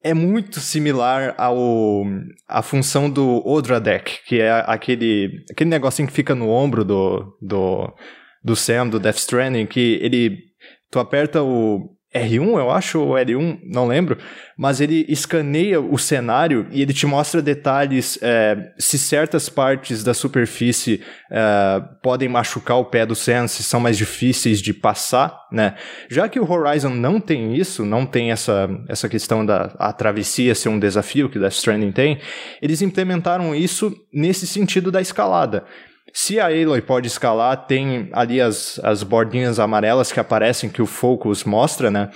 [0.04, 2.04] é muito similar ao
[2.48, 7.38] a função do Odra Deck, que é aquele, aquele negocinho que fica no ombro do,
[7.42, 7.94] do
[8.44, 10.38] do Sam, do Death Stranding, que ele.
[10.92, 14.20] Tu aperta o R1, eu acho, ou L1, não lembro,
[14.56, 20.14] mas ele escaneia o cenário e ele te mostra detalhes é, se certas partes da
[20.14, 21.02] superfície
[21.32, 25.76] é, podem machucar o pé do Sam, se são mais difíceis de passar, né?
[26.08, 30.54] Já que o Horizon não tem isso, não tem essa, essa questão da a travessia
[30.54, 32.20] ser um desafio que Death Stranding tem,
[32.62, 35.66] eles implementaram isso nesse sentido da escalada.
[36.14, 40.86] Se a Aloy pode escalar, tem ali as, as bordinhas amarelas que aparecem que o
[40.86, 42.12] Focus mostra, né?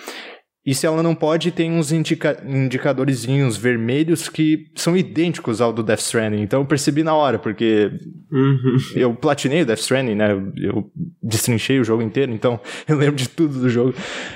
[0.63, 5.81] E se ela não pode, tem uns indica indicadorzinhos vermelhos que são idênticos ao do
[5.81, 6.41] Death Stranding.
[6.41, 7.89] Então eu percebi na hora, porque
[8.29, 8.77] uhum.
[8.93, 10.31] eu platinei o Death Stranding, né?
[10.57, 10.91] Eu
[11.23, 13.95] destrinchei o jogo inteiro, então eu lembro de tudo do jogo.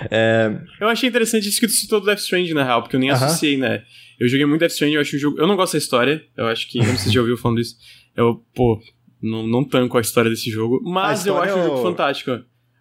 [0.10, 0.58] É...
[0.80, 3.10] Eu achei interessante isso que tu citou do Death Stranding, na real, porque eu nem
[3.12, 3.84] associei, né?
[4.17, 5.38] Eu joguei muito Death Stranding, eu acho o jogo...
[5.38, 6.80] Eu não gosto da história, eu acho que...
[6.80, 7.76] Eu não sei se já ouviu falando isso.
[8.15, 8.80] Eu, pô,
[9.21, 12.31] não, não tanco a história desse jogo, mas eu acho o jogo fantástico.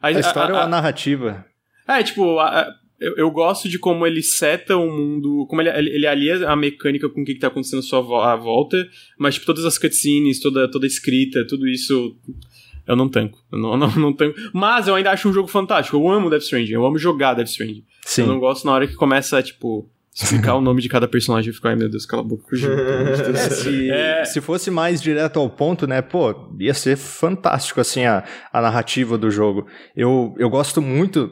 [0.01, 1.45] A, a história a, a, ou a narrativa?
[1.87, 2.39] É, tipo,
[2.99, 6.57] eu, eu, gosto de como ele seta o mundo, como ele, ele, ele alia a
[6.57, 9.77] mecânica com o que, que tá acontecendo à sua à volta, mas tipo, todas as
[9.77, 12.17] cutscenes, toda, toda a escrita, tudo isso
[12.87, 13.39] eu não tanco.
[13.53, 14.39] Eu não, não, não tanco.
[14.53, 15.97] Mas eu ainda acho um jogo fantástico.
[15.97, 17.85] Eu amo Death Stranding, eu amo jogar Death Stranding.
[18.03, 18.23] Sim.
[18.23, 21.55] Eu não gosto na hora que começa, tipo, explicar o nome de cada personagem e
[21.55, 22.45] ficar, ai meu Deus, cala a boca,
[23.51, 24.25] se, é...
[24.25, 29.17] se fosse mais direto ao ponto, né, pô, ia ser fantástico, assim, a, a narrativa
[29.17, 29.67] do jogo.
[29.97, 31.31] Eu, eu gosto muito,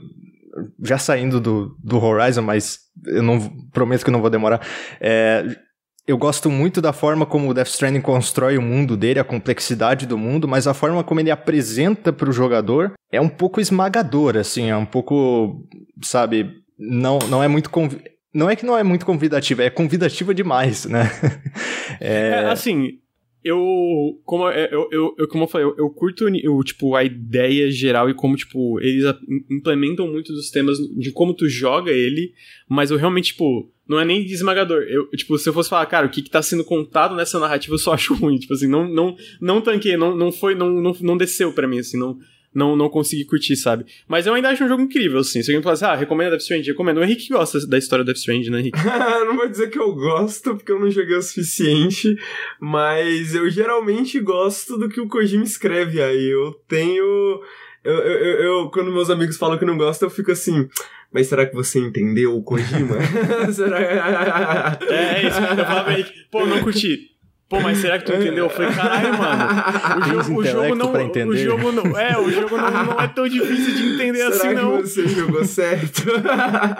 [0.82, 4.60] já saindo do, do Horizon, mas eu não prometo que não vou demorar,
[5.00, 5.44] é,
[6.08, 10.06] eu gosto muito da forma como o Death Stranding constrói o mundo dele, a complexidade
[10.06, 14.40] do mundo, mas a forma como ele apresenta para o jogador é um pouco esmagadora,
[14.40, 15.66] assim, é um pouco,
[16.02, 17.92] sabe, não, não é muito conv
[18.34, 21.10] não é que não é muito convidativa, é convidativa demais, né?
[22.00, 22.28] é...
[22.28, 22.50] é...
[22.50, 22.98] assim,
[23.42, 27.70] eu como eu, eu, eu, como eu falei, eu, eu curto eu, tipo a ideia
[27.70, 29.04] geral e como tipo eles
[29.50, 32.32] implementam muito dos temas de como tu joga ele,
[32.68, 34.82] mas eu realmente tipo não é nem esmagador.
[34.82, 37.74] Eu, tipo, se eu fosse falar, cara, o que, que tá sendo contado nessa narrativa,
[37.74, 38.36] eu só acho ruim.
[38.36, 41.78] Tipo assim, não, não, não tanquei, não, não foi, não, não, não desceu para mim,
[41.78, 42.18] assim, não,
[42.58, 43.86] não, não consegui curtir, sabe?
[44.06, 45.42] Mas eu ainda acho um jogo incrível, assim.
[45.42, 46.98] Se alguém falar assim, ah, recomenda Death Stranding, recomendo.
[46.98, 48.78] O Henrique gosta da história do Death Stranding, né, Henrique?
[49.24, 52.18] não vou dizer que eu gosto, porque eu não joguei o suficiente,
[52.60, 56.30] mas eu geralmente gosto do que o Kojima escreve aí.
[56.30, 57.40] Eu tenho...
[57.84, 60.68] Eu, eu, eu, quando meus amigos falam que não gostam, eu fico assim...
[61.10, 62.96] Mas será que você entendeu o Kojima?
[63.54, 63.80] será...
[63.80, 65.38] é, é isso.
[65.38, 67.17] Eu falava, Henrique, pô, não curti.
[67.48, 68.44] Pô, mas será que tu entendeu?
[68.44, 70.20] Eu falei, caralho, mano.
[70.20, 70.92] O jogo, o jogo não.
[71.28, 71.98] O jogo não.
[71.98, 74.80] É, o jogo não, não é tão difícil de entender será assim, que não.
[74.82, 76.02] Você jogou certo.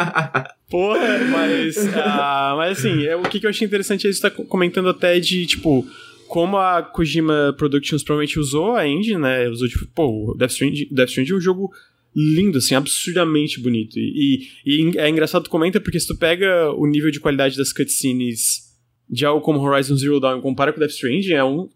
[0.69, 1.77] Porra, mas.
[1.79, 5.19] Uh, mas assim, é, o que, que eu achei interessante é você tá comentando até
[5.19, 5.87] de, tipo,
[6.27, 9.49] como a Kojima Productions provavelmente usou a engine, né?
[9.49, 11.73] Usou, tipo, pô, Death Stranding, Death Stranding é um jogo
[12.15, 13.99] lindo, assim, absurdamente bonito.
[13.99, 17.57] E, e, e é engraçado tu comenta porque se tu pega o nível de qualidade
[17.57, 18.68] das cutscenes
[19.09, 21.69] de algo como Horizon Zero Dawn compara com Death Stranding, é um.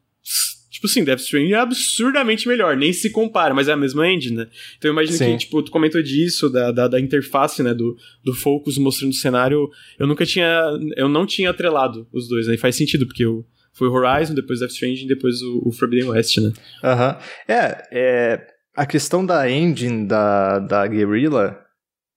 [0.71, 4.37] Tipo assim, Death Stranding é absurdamente melhor, nem se compara, mas é a mesma engine,
[4.37, 4.49] né?
[4.79, 5.33] Então eu imagino Sim.
[5.33, 9.15] que, tipo, tu comentou disso, da, da, da, interface, né, do, do Focus mostrando o
[9.15, 9.71] cenário.
[9.99, 10.63] Eu nunca tinha.
[10.97, 12.55] Eu não tinha atrelado os dois, né?
[12.55, 13.45] E faz sentido, porque eu.
[13.75, 16.53] Foi Horizon, depois Death Stranding, depois o, o Forbidden West, né?
[16.85, 17.19] Aham.
[17.49, 18.47] É, é.
[18.77, 21.59] A questão da engine da, da Guerrilla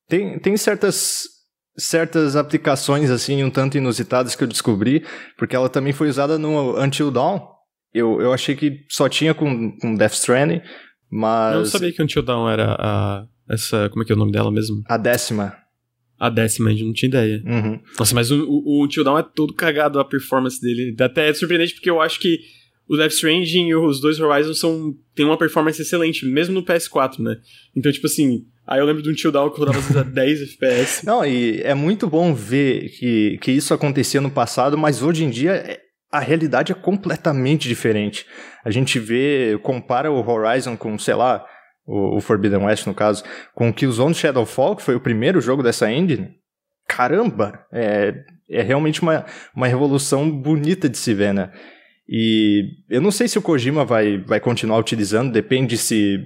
[0.08, 1.35] tem, tem certas
[1.78, 5.04] certas aplicações assim um tanto inusitadas que eu descobri,
[5.38, 7.40] porque ela também foi usada no Until Dawn.
[7.94, 10.62] Eu, eu achei que só tinha com, com Death Stranding,
[11.10, 11.54] mas.
[11.54, 13.26] Eu não sabia que Until Dawn era a.
[13.50, 13.90] Essa.
[13.90, 14.82] Como é que é o nome dela mesmo?
[14.88, 15.56] A décima.
[16.18, 17.44] A décima, a gente não tinha ideia.
[17.46, 17.80] Uhum.
[18.00, 20.96] Nossa, mas o, o, o Until Dawn é todo cagado a performance dele.
[21.00, 22.40] Até é surpreendente porque eu acho que
[22.88, 27.20] o Death Stranding e os dois Horizon são, tem uma performance excelente, mesmo no PS4,
[27.20, 27.38] né?
[27.76, 31.06] Então, tipo assim, aí eu lembro de um Until Dawn que rodava a 10 FPS.
[31.06, 35.30] Não, e é muito bom ver que, que isso acontecia no passado, mas hoje em
[35.30, 35.80] dia é,
[36.12, 38.26] a realidade é completamente diferente.
[38.64, 41.46] A gente vê, compara o Horizon com, sei lá,
[41.86, 43.24] o, o Forbidden West, no caso,
[43.54, 46.32] com o Killzone Shadowfall, que foi o primeiro jogo dessa engine.
[46.88, 47.66] Caramba!
[47.72, 48.14] É,
[48.50, 49.26] é realmente uma,
[49.56, 51.52] uma revolução bonita de se ver, né?
[52.08, 56.24] E eu não sei se o Kojima vai, vai continuar utilizando, depende se,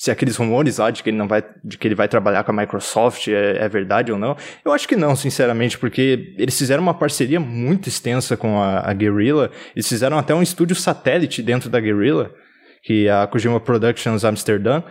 [0.00, 2.52] se aqueles rumores lá de que ele não vai, de que ele vai trabalhar com
[2.52, 4.34] a Microsoft é, é verdade ou não.
[4.64, 8.94] Eu acho que não, sinceramente, porque eles fizeram uma parceria muito extensa com a, a
[8.94, 12.34] Guerrilla, eles fizeram até um estúdio satélite dentro da Guerrilla,
[12.82, 14.82] que é a Kojima Productions Amsterdã.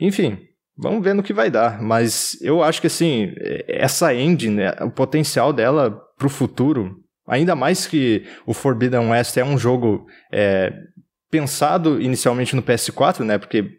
[0.00, 0.38] Enfim,
[0.74, 1.82] vamos ver no que vai dar.
[1.82, 3.34] Mas eu acho que assim,
[3.68, 6.96] essa engine, o potencial dela pro futuro,
[7.28, 10.72] ainda mais que o Forbidden West é um jogo é,
[11.30, 13.36] pensado inicialmente no PS4, né?
[13.36, 13.76] Porque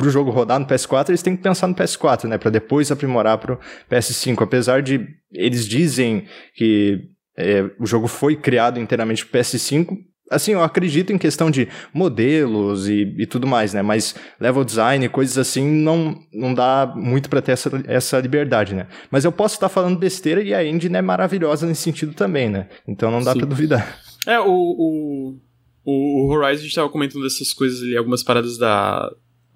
[0.00, 2.38] para o jogo rodar no PS4, eles têm que pensar no PS4, né?
[2.38, 3.58] Para depois aprimorar para o
[3.90, 4.42] PS5.
[4.42, 7.02] Apesar de eles dizem que
[7.36, 9.94] é, o jogo foi criado inteiramente para PS5,
[10.30, 13.82] assim, eu acredito em questão de modelos e, e tudo mais, né?
[13.82, 18.86] Mas level design, coisas assim, não, não dá muito para ter essa, essa liberdade, né?
[19.10, 22.70] Mas eu posso estar falando besteira e a engine é maravilhosa nesse sentido também, né?
[22.88, 23.98] Então não dá para duvidar.
[24.26, 25.36] É, o, o,
[25.84, 29.10] o Horizon a gente tava comentando dessas coisas ali, algumas paradas da,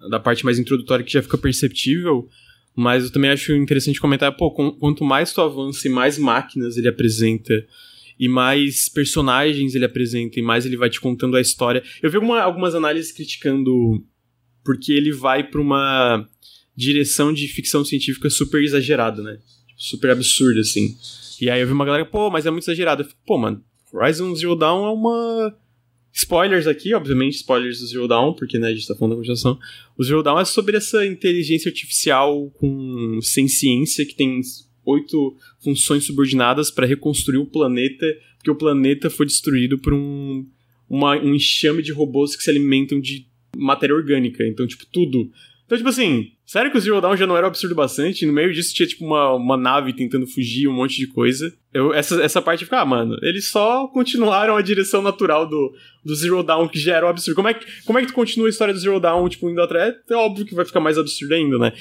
[0.09, 2.29] da parte mais introdutória que já fica perceptível,
[2.75, 6.89] mas eu também acho interessante comentar, pô, quanto mais tu avança e mais máquinas ele
[6.89, 7.65] apresenta
[8.19, 11.83] e mais personagens ele apresenta e mais ele vai te contando a história.
[12.03, 14.05] Eu vi uma, algumas análises criticando
[14.65, 16.27] porque ele vai para uma
[16.77, 19.39] direção de ficção científica super exagerada, né?
[19.77, 20.97] Super absurda, assim.
[21.41, 23.03] E aí eu vi uma galera, pô, mas é muito exagerado.
[23.03, 23.63] Eu fico, pô, mano,
[23.93, 25.57] Horizon Zero Dawn é uma.
[26.17, 29.59] Spoilers aqui, obviamente, spoilers do Zero Dawn, porque né, a gente tá falando da continuação.
[29.99, 34.41] O Zero Dawn é sobre essa inteligência artificial com sem ciência que tem
[34.87, 40.47] oito funções subordinadas para reconstruir o planeta, porque o planeta foi destruído por um,
[40.89, 44.47] uma, um enxame de robôs que se alimentam de matéria orgânica.
[44.47, 45.33] Então, tipo, tudo.
[45.67, 48.27] Então, tipo assim, sério que o Zero Dawn já não era um absurdo bastante?
[48.27, 51.53] No meio disso tinha, tipo, uma, uma nave tentando fugir, um monte de coisa.
[51.73, 55.73] Eu, essa, essa parte fica, ah, mano, eles só continuaram a direção natural do,
[56.05, 57.37] do Zero Dawn, que já era um absurdo.
[57.37, 59.63] Como é, que, como é que tu continua a história do Zero Dawn, tipo, indo
[59.63, 59.95] atrás?
[60.09, 61.73] É óbvio que vai ficar mais absurdo ainda, né?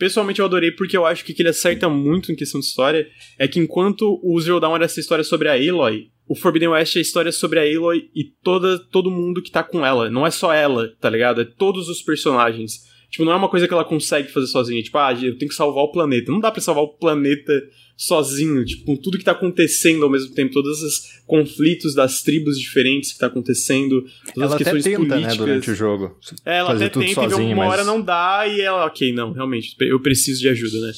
[0.00, 3.06] pessoalmente eu adorei porque eu acho que, que ele acerta muito em questão de história
[3.38, 6.96] é que enquanto o Zero Dawn era essa história sobre a Aloy, o Forbidden West
[6.96, 10.08] é a história sobre a Aloy e toda, todo mundo que tá com ela.
[10.08, 11.42] Não é só ela, tá ligado?
[11.42, 12.88] É todos os personagens.
[13.10, 14.82] Tipo, não é uma coisa que ela consegue fazer sozinha.
[14.82, 16.30] Tipo, ah, eu tenho que salvar o planeta.
[16.30, 17.52] Não dá para salvar o planeta
[18.00, 22.58] sozinho, tipo, com tudo que tá acontecendo ao mesmo tempo, todos os conflitos das tribos
[22.58, 24.00] diferentes que tá acontecendo,
[24.34, 25.38] todas ela as questões até tenta, políticas.
[25.38, 26.18] Né, durante o jogo.
[26.46, 27.72] É, ela até tenta sozinho, e uma mas...
[27.72, 30.92] hora não dá e ela, ok, não, realmente, eu preciso de ajuda, né?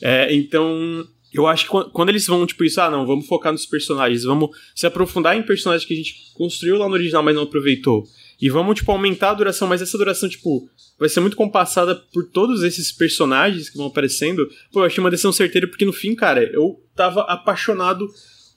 [0.00, 3.66] É, então, eu acho que quando eles vão, tipo, isso, ah, não, vamos focar nos
[3.66, 7.42] personagens, vamos se aprofundar em personagens que a gente construiu lá no original, mas não
[7.42, 8.04] aproveitou.
[8.40, 10.68] E vamos, tipo, aumentar a duração, mas essa duração, tipo,
[10.98, 14.48] vai ser muito compassada por todos esses personagens que vão aparecendo.
[14.72, 18.08] Pô, eu achei uma decisão certeira, porque no fim, cara, eu tava apaixonado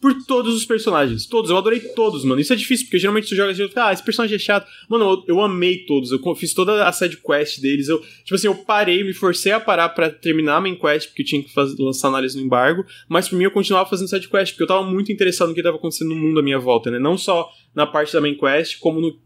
[0.01, 1.25] por todos os personagens.
[1.25, 2.39] Todos, eu adorei todos, mano.
[2.39, 4.67] Isso é difícil, porque geralmente tu joga assim, ah, esse personagem é chato.
[4.87, 6.11] Mano, eu, eu, amei todos.
[6.11, 7.89] Eu fiz toda a side quest deles.
[7.89, 11.21] Eu, tipo assim, eu parei, me forcei a parar para terminar a main quest, porque
[11.21, 12.85] eu tinha que fazer, lançar análise no embargo.
[13.09, 15.61] Mas por mim eu continuava fazendo side quest, porque eu tava muito interessado no que
[15.61, 16.97] tava acontecendo no mundo à minha volta, né?
[16.97, 19.19] Não só na parte da main quest, como no,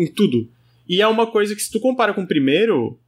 [0.00, 0.48] em tudo.
[0.88, 2.98] E é uma coisa que se tu compara com o primeiro,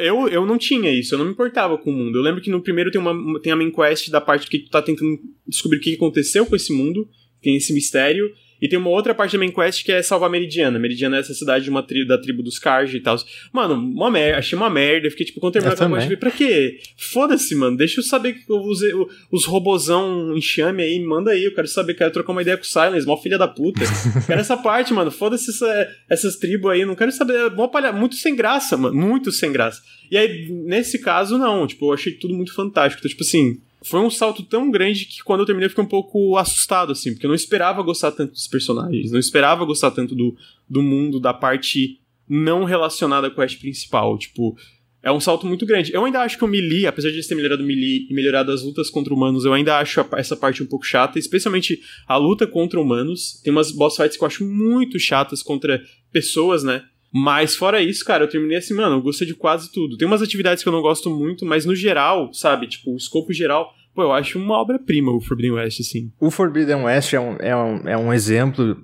[0.00, 2.18] eu, eu não tinha isso, eu não me importava com o mundo.
[2.18, 4.70] Eu lembro que no primeiro tem, uma, tem a main quest da parte que tu
[4.70, 7.08] tá tentando descobrir o que aconteceu com esse mundo,
[7.42, 10.78] tem esse mistério, e tem uma outra parte da main quest que é salvar Meridiana.
[10.78, 13.16] Meridiana é essa cidade de uma tribo, da tribo dos Karj e tal.
[13.52, 15.10] Mano, uma merda, achei uma merda.
[15.10, 16.78] Fiquei tipo, quando terminar a quest, falei, pra quê?
[16.96, 17.76] Foda-se, mano.
[17.76, 18.92] Deixa eu saber que eu usei
[19.30, 21.44] os robozão enxame aí, manda aí.
[21.44, 23.80] Eu quero saber, quero trocar uma ideia com o Silence, mó filha da puta.
[24.26, 25.10] quero essa parte, mano.
[25.10, 27.50] Foda-se essa, essas tribos aí, não quero saber.
[27.50, 27.92] Mó palha...
[27.92, 28.94] Muito sem graça, mano.
[28.94, 29.80] Muito sem graça.
[30.10, 31.66] E aí, nesse caso, não.
[31.66, 33.00] Tipo, eu achei tudo muito fantástico.
[33.00, 35.88] Então, tipo assim, foi um salto tão grande que quando eu terminei eu fiquei um
[35.88, 40.14] pouco assustado, assim, porque eu não esperava gostar tanto dos personagens, não esperava gostar tanto
[40.14, 40.36] do,
[40.68, 44.18] do mundo, da parte não relacionada com a quest principal.
[44.18, 44.56] Tipo,
[45.02, 45.94] é um salto muito grande.
[45.94, 48.50] Eu ainda acho que o melee, apesar de eles terem melhorado o melee e melhorado
[48.50, 52.44] as lutas contra humanos, eu ainda acho essa parte um pouco chata, especialmente a luta
[52.44, 53.40] contra humanos.
[53.44, 55.80] Tem umas boss fights que eu acho muito chatas contra
[56.10, 56.82] pessoas, né?
[57.12, 59.96] Mas fora isso, cara, eu terminei assim, mano, eu gostei de quase tudo.
[59.96, 63.32] Tem umas atividades que eu não gosto muito, mas no geral, sabe, tipo, o escopo
[63.32, 66.12] geral, pô, eu acho uma obra-prima o Forbidden West, assim.
[66.20, 68.76] O Forbidden West é um, é um, é um exemplo,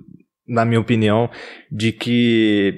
[0.47, 1.29] na minha opinião,
[1.71, 2.73] de que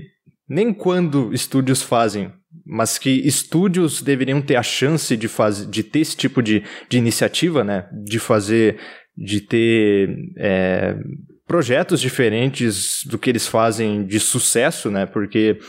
[0.47, 2.31] nem quando estúdios fazem
[2.65, 6.97] mas que estúdios deveriam ter a chance de, fazer, de ter esse tipo de, de
[6.97, 7.87] iniciativa, né?
[8.03, 8.79] De fazer,
[9.15, 10.97] de ter é,
[11.45, 15.05] projetos diferentes do que eles fazem de sucesso, né?
[15.05, 15.59] Porque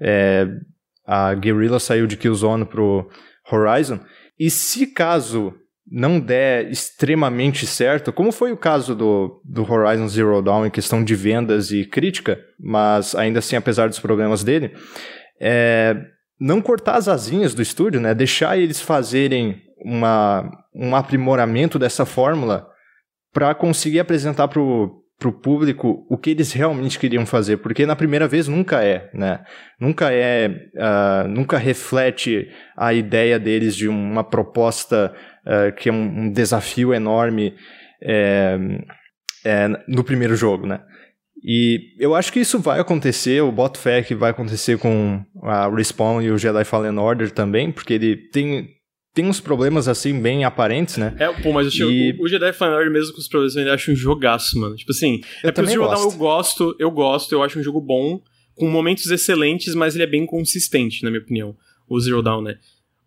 [0.00, 0.46] é,
[1.04, 3.08] a Guerrilla saiu de Killzone pro
[3.50, 3.98] Horizon.
[4.38, 5.54] E se caso
[5.90, 11.04] não der extremamente certo, como foi o caso do, do Horizon Zero Dawn em questão
[11.04, 14.72] de vendas e crítica, mas ainda assim, apesar dos problemas dele,
[15.40, 15.94] é,
[16.40, 18.14] não cortar as asinhas do estúdio, né?
[18.14, 22.66] Deixar eles fazerem uma, um aprimoramento dessa fórmula
[23.32, 28.26] para conseguir apresentar para o público o que eles realmente queriam fazer, porque na primeira
[28.26, 29.44] vez nunca é, né?
[29.78, 35.14] Nunca é, uh, nunca reflete a ideia deles de uma proposta
[35.46, 37.54] uh, que é um, um desafio enorme
[38.02, 38.58] é,
[39.44, 40.80] é, no primeiro jogo, né?
[41.42, 45.68] E eu acho que isso vai acontecer, o boto fé que vai acontecer com a
[45.68, 48.70] Respawn e o Jedi Fallen Order também, porque ele tem,
[49.12, 51.14] tem uns problemas assim bem aparentes, né?
[51.18, 52.12] É, pô, mas eu e...
[52.12, 54.74] o, o Jedi Fallen Order mesmo com os problemas eu ainda acho um jogaço, mano.
[54.74, 56.04] Tipo assim, eu é também gosto.
[56.04, 58.22] eu gosto, eu gosto, eu acho um jogo bom,
[58.54, 61.54] com momentos excelentes, mas ele é bem consistente, na minha opinião,
[61.86, 62.56] o Zero Dawn, né?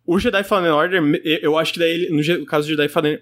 [0.07, 1.03] O Jedi Fallen Order,
[1.41, 3.19] eu acho que daí, no caso do Jedi Fallen,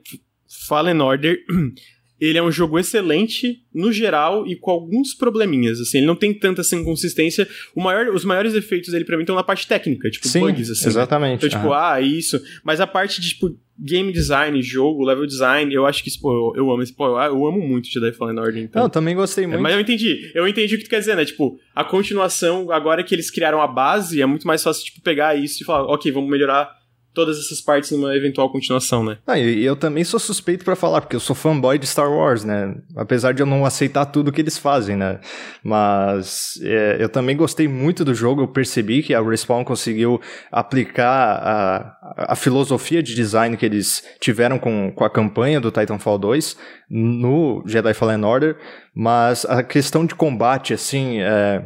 [0.48, 1.38] Fallen Order,
[2.20, 6.34] ele é um jogo excelente no geral e com alguns probleminhas, assim, ele não tem
[6.34, 7.48] tanta assim, consistência.
[7.76, 10.70] O maior, os maiores efeitos dele para mim estão na parte técnica, tipo Sim, bugs
[10.70, 10.88] assim.
[10.88, 11.42] Exatamente.
[11.42, 11.48] Né?
[11.48, 15.86] Então, tipo, ah, isso, mas a parte de tipo game design, jogo, level design, eu
[15.86, 18.64] acho que pô, eu, eu amo esse, pô, eu, eu amo muito Jedi Fallen Order,
[18.64, 18.84] então.
[18.84, 19.60] Não, também gostei é, muito.
[19.60, 20.32] É, mas eu entendi.
[20.34, 21.26] Eu entendi o que tu quer dizer, né?
[21.26, 25.36] Tipo, a continuação, agora que eles criaram a base, é muito mais fácil tipo pegar
[25.36, 26.74] isso e falar, OK, vamos melhorar
[27.16, 29.18] todas essas partes numa eventual continuação, né?
[29.26, 32.44] Ah, e eu também sou suspeito para falar, porque eu sou fanboy de Star Wars,
[32.44, 32.76] né?
[32.96, 35.20] Apesar de eu não aceitar tudo que eles fazem, né?
[35.64, 41.40] Mas é, eu também gostei muito do jogo, eu percebi que a Respawn conseguiu aplicar
[41.42, 46.58] a, a filosofia de design que eles tiveram com, com a campanha do Titanfall 2
[46.90, 48.58] no Jedi Fallen Order,
[48.94, 51.64] mas a questão de combate, assim, é,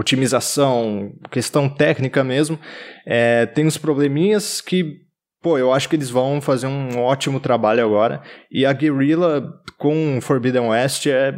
[0.00, 2.58] otimização, questão técnica mesmo,
[3.06, 4.96] é, tem uns probleminhas que,
[5.42, 8.22] pô, eu acho que eles vão fazer um ótimo trabalho agora.
[8.50, 9.42] E a Guerrilla
[9.78, 11.34] com Forbidden West é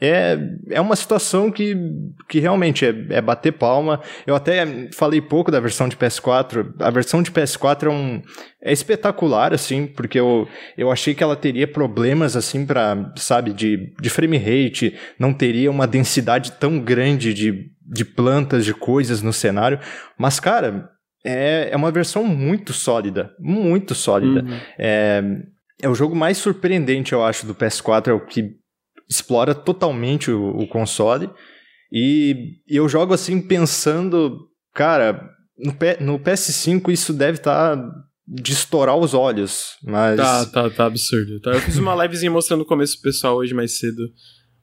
[0.00, 0.38] é,
[0.70, 1.76] é uma situação que,
[2.26, 4.00] que realmente é, é bater palma.
[4.26, 6.72] Eu até falei pouco da versão de PS4.
[6.80, 8.22] A versão de PS4 é, um,
[8.62, 10.48] é espetacular, assim, porque eu,
[10.78, 15.70] eu achei que ela teria problemas, assim, para sabe, de, de frame rate, não teria
[15.70, 19.78] uma densidade tão grande de, de plantas, de coisas no cenário.
[20.18, 20.88] Mas, cara,
[21.22, 24.42] é, é uma versão muito sólida, muito sólida.
[24.42, 24.60] Uhum.
[24.78, 25.22] É,
[25.82, 28.59] é o jogo mais surpreendente, eu acho, do PS4, é o que
[29.10, 31.28] explora totalmente o, o console.
[31.92, 37.90] E, eu jogo assim pensando, cara, no, P, no PS5 isso deve estar tá
[38.26, 40.16] de estourar os olhos, mas...
[40.16, 41.40] Tá, tá, tá absurdo.
[41.40, 44.08] Tá, eu fiz uma livezinha mostrando o começo pro pessoal hoje mais cedo.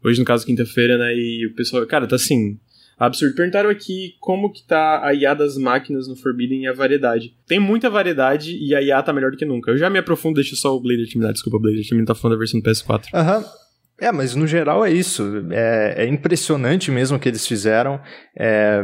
[0.01, 1.13] Hoje, no caso, quinta-feira, né?
[1.13, 2.57] E o pessoal, cara, tá assim,
[2.97, 3.35] absurdo.
[3.35, 7.35] Perguntaram aqui como que tá a IA das máquinas no Forbidden e a variedade.
[7.45, 9.71] Tem muita variedade e a IA tá melhor do que nunca.
[9.71, 12.39] Eu já me aprofundo, deixa só o Blader terminar, desculpa, Blader, terminar tá falando da
[12.39, 13.07] versão do PS4.
[13.13, 13.39] Aham.
[13.39, 13.66] Uhum.
[13.99, 15.47] É, mas no geral é isso.
[15.51, 17.99] É, é impressionante mesmo o que eles fizeram.
[18.37, 18.83] É,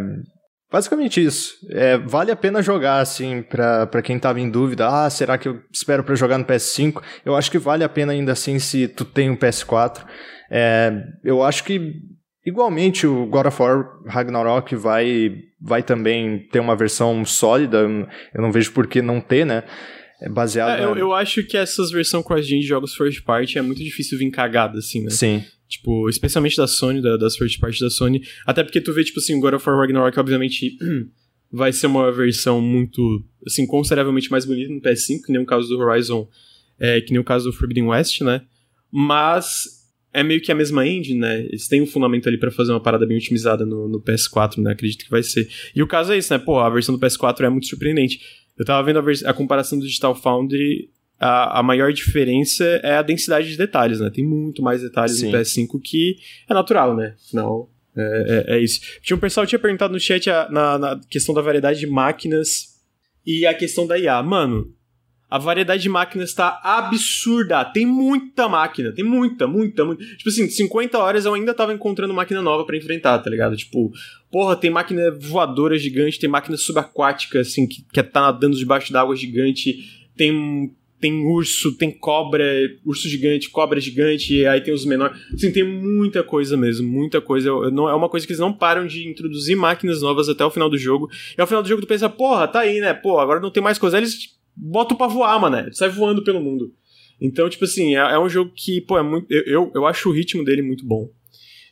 [0.71, 1.53] basicamente isso.
[1.69, 4.87] É, vale a pena jogar, assim, para quem tava em dúvida.
[4.87, 7.01] Ah, será que eu espero para jogar no PS5?
[7.23, 10.03] Eu acho que vale a pena ainda assim se tu tem um PS4.
[10.49, 10.91] É,
[11.23, 11.93] eu acho que
[12.45, 17.81] igualmente o God of War Ragnarok vai, vai também ter uma versão sólida.
[18.33, 19.63] Eu não vejo por que não ter, né?
[20.23, 20.79] É baseado.
[20.79, 24.17] É, eu, eu, acho que essas versões cross-gen de jogos first party é muito difícil
[24.17, 25.09] vir cagada, assim, né?
[25.09, 25.43] Sim.
[25.67, 28.23] Tipo, especialmente da Sony, da, das first party da Sony.
[28.45, 30.77] Até porque tu vê, tipo assim, God of War Ragnarok, obviamente,
[31.51, 35.67] vai ser uma versão muito, assim, consideravelmente mais bonita no PS5, que nem o caso
[35.67, 36.25] do Horizon,
[36.79, 38.43] é, que nem o caso do Forbidden West, né?
[38.89, 41.41] Mas é meio que a mesma engine, né?
[41.41, 44.71] Eles têm um fundamento ali para fazer uma parada bem otimizada no, no, PS4, né?
[44.71, 45.49] Acredito que vai ser.
[45.75, 46.39] E o caso é isso, né?
[46.39, 48.21] Pô, a versão do PS4 é muito surpreendente.
[48.57, 50.89] Eu tava vendo a, a comparação do Digital Foundry,
[51.19, 54.09] a, a, maior diferença é a densidade de detalhes, né?
[54.13, 55.31] Tem muito mais detalhes Sim.
[55.31, 56.17] no PS5 que
[56.49, 57.15] é natural, né?
[57.25, 58.81] Afinal, é, é, é, isso.
[59.01, 61.87] Tinha um pessoal que tinha perguntado no chat a, na, na, questão da variedade de
[61.87, 62.73] máquinas
[63.25, 64.73] E a questão da IA, mano,
[65.33, 67.65] a variedade de máquinas está absurda.
[67.65, 70.05] Tem muita máquina, tem muita, muita, muita.
[70.05, 73.57] Tipo assim, 50 horas eu ainda tava encontrando máquina nova para enfrentar, tá ligado?
[73.57, 73.91] Tipo,
[74.31, 79.15] porra, tem máquina voadora gigante, tem máquina subaquática, assim, que, que tá nadando debaixo d'água
[79.15, 82.45] gigante, tem tem urso, tem cobra,
[82.85, 85.19] urso gigante, cobra gigante, aí tem os menores.
[85.33, 87.49] Assim, tem muita coisa mesmo, muita coisa.
[87.71, 90.69] Não, é uma coisa que eles não param de introduzir máquinas novas até o final
[90.69, 91.09] do jogo.
[91.35, 92.93] E ao final do jogo tu pensa, porra, tá aí, né?
[92.93, 93.97] Pô, agora não tem mais coisa.
[93.97, 95.73] Aí eles botam pra voar, mano.
[95.73, 96.73] Sai voando pelo mundo.
[97.19, 99.31] Então, tipo assim, é, é um jogo que, pô, é muito.
[99.31, 101.09] Eu, eu, eu acho o ritmo dele muito bom.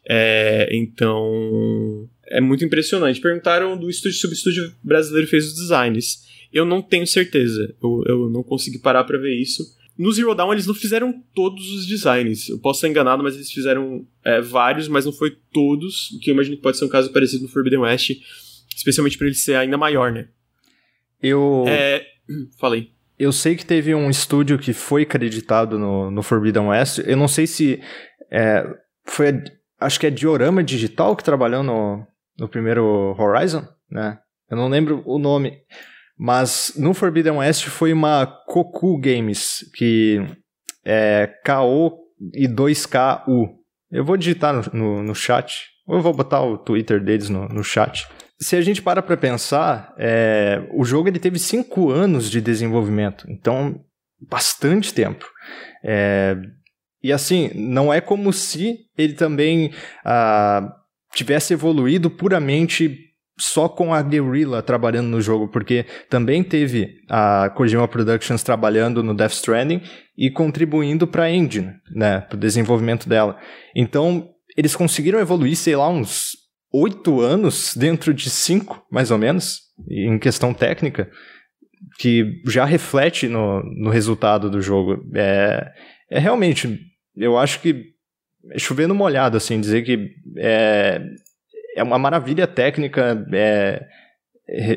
[0.08, 2.10] É, então.
[2.28, 3.20] É muito impressionante.
[3.20, 6.30] Perguntaram do estúdio, se o estúdio brasileiro fez os designs.
[6.54, 7.74] Eu não tenho certeza.
[7.82, 9.64] Eu, eu não consegui parar para ver isso.
[9.98, 12.50] No Zero Dawn, eles não fizeram todos os designs.
[12.50, 16.12] Eu posso estar enganado, mas eles fizeram é, vários, mas não foi todos.
[16.12, 18.12] O que eu imagino que pode ser um caso parecido no Forbidden West.
[18.76, 20.30] Especialmente para ele ser ainda maior, né?
[21.22, 21.66] Eu.
[21.68, 22.06] É.
[22.60, 22.92] Falei.
[23.18, 27.00] Eu sei que teve um estúdio que foi acreditado no, no Forbidden West.
[27.06, 27.82] Eu não sei se.
[28.32, 28.66] É,
[29.06, 29.44] foi.
[29.80, 32.06] Acho que é Diorama Digital que trabalhou no,
[32.38, 34.20] no primeiro Horizon, né?
[34.50, 35.60] Eu não lembro o nome.
[36.18, 40.20] Mas no Forbidden West foi uma Koku Games, que
[40.86, 41.98] é K-O
[42.34, 43.50] e 2K-U.
[43.92, 47.48] Eu vou digitar no, no, no, chat, ou eu vou botar o Twitter deles no,
[47.48, 48.08] no chat.
[48.42, 53.26] Se a gente para pra pensar, é, o jogo ele teve 5 anos de desenvolvimento,
[53.30, 53.80] então
[54.30, 55.26] bastante tempo.
[55.84, 56.36] É,
[57.04, 59.72] e assim, não é como se ele também
[60.06, 60.76] ah,
[61.14, 67.88] tivesse evoluído puramente só com a Guerrilla trabalhando no jogo, porque também teve a Kojima
[67.88, 69.82] Productions trabalhando no Death Stranding
[70.16, 73.38] e contribuindo para a engine, né, para o desenvolvimento dela.
[73.76, 76.34] Então, eles conseguiram evoluir, sei lá, uns
[76.74, 81.10] oito anos dentro de cinco, mais ou menos, em questão técnica,
[82.00, 85.04] que já reflete no, no resultado do jogo.
[85.16, 85.72] É,
[86.10, 86.80] é realmente,
[87.16, 87.92] eu acho que
[88.50, 91.02] é chovendo molhado, assim, dizer que é,
[91.76, 93.86] é uma maravilha técnica, é,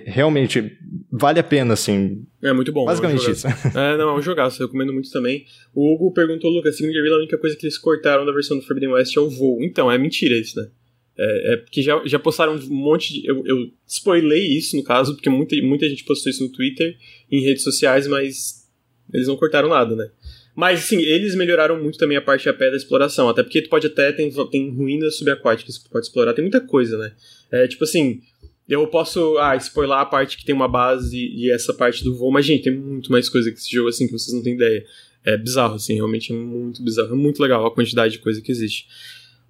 [0.06, 0.72] realmente
[1.10, 2.24] vale a pena, assim.
[2.42, 2.84] É muito bom.
[2.84, 3.46] Basicamente é um isso.
[3.76, 5.44] É, não, é um jogaço, eu recomendo muito também.
[5.74, 8.62] O Hugo perguntou, Lucas, segundo Guerrilla, a única coisa que eles cortaram da versão do
[8.62, 9.62] Forbidden West é o voo.
[9.62, 10.68] Então, é mentira isso, né?
[11.16, 13.26] É, é porque já, já postaram um monte de.
[13.26, 16.96] Eu, eu spoilei isso, no caso, porque muita, muita gente postou isso no Twitter,
[17.30, 18.68] em redes sociais, mas
[19.12, 20.10] eles não cortaram nada, né?
[20.54, 23.28] Mas, sim, eles melhoraram muito também a parte a pé da exploração.
[23.28, 24.12] Até porque tu pode até.
[24.12, 26.32] Tem, tem ruínas subaquáticas que tu pode explorar.
[26.32, 27.12] Tem muita coisa, né?
[27.50, 28.20] É tipo assim.
[28.66, 32.32] Eu posso, ah, spoiler a parte que tem uma base e essa parte do voo,
[32.32, 34.84] mas, gente, tem muito mais coisa que esse jogo, assim, que vocês não têm ideia.
[35.22, 37.12] É bizarro, assim, realmente é muito bizarro.
[37.12, 38.86] É muito legal a quantidade de coisa que existe.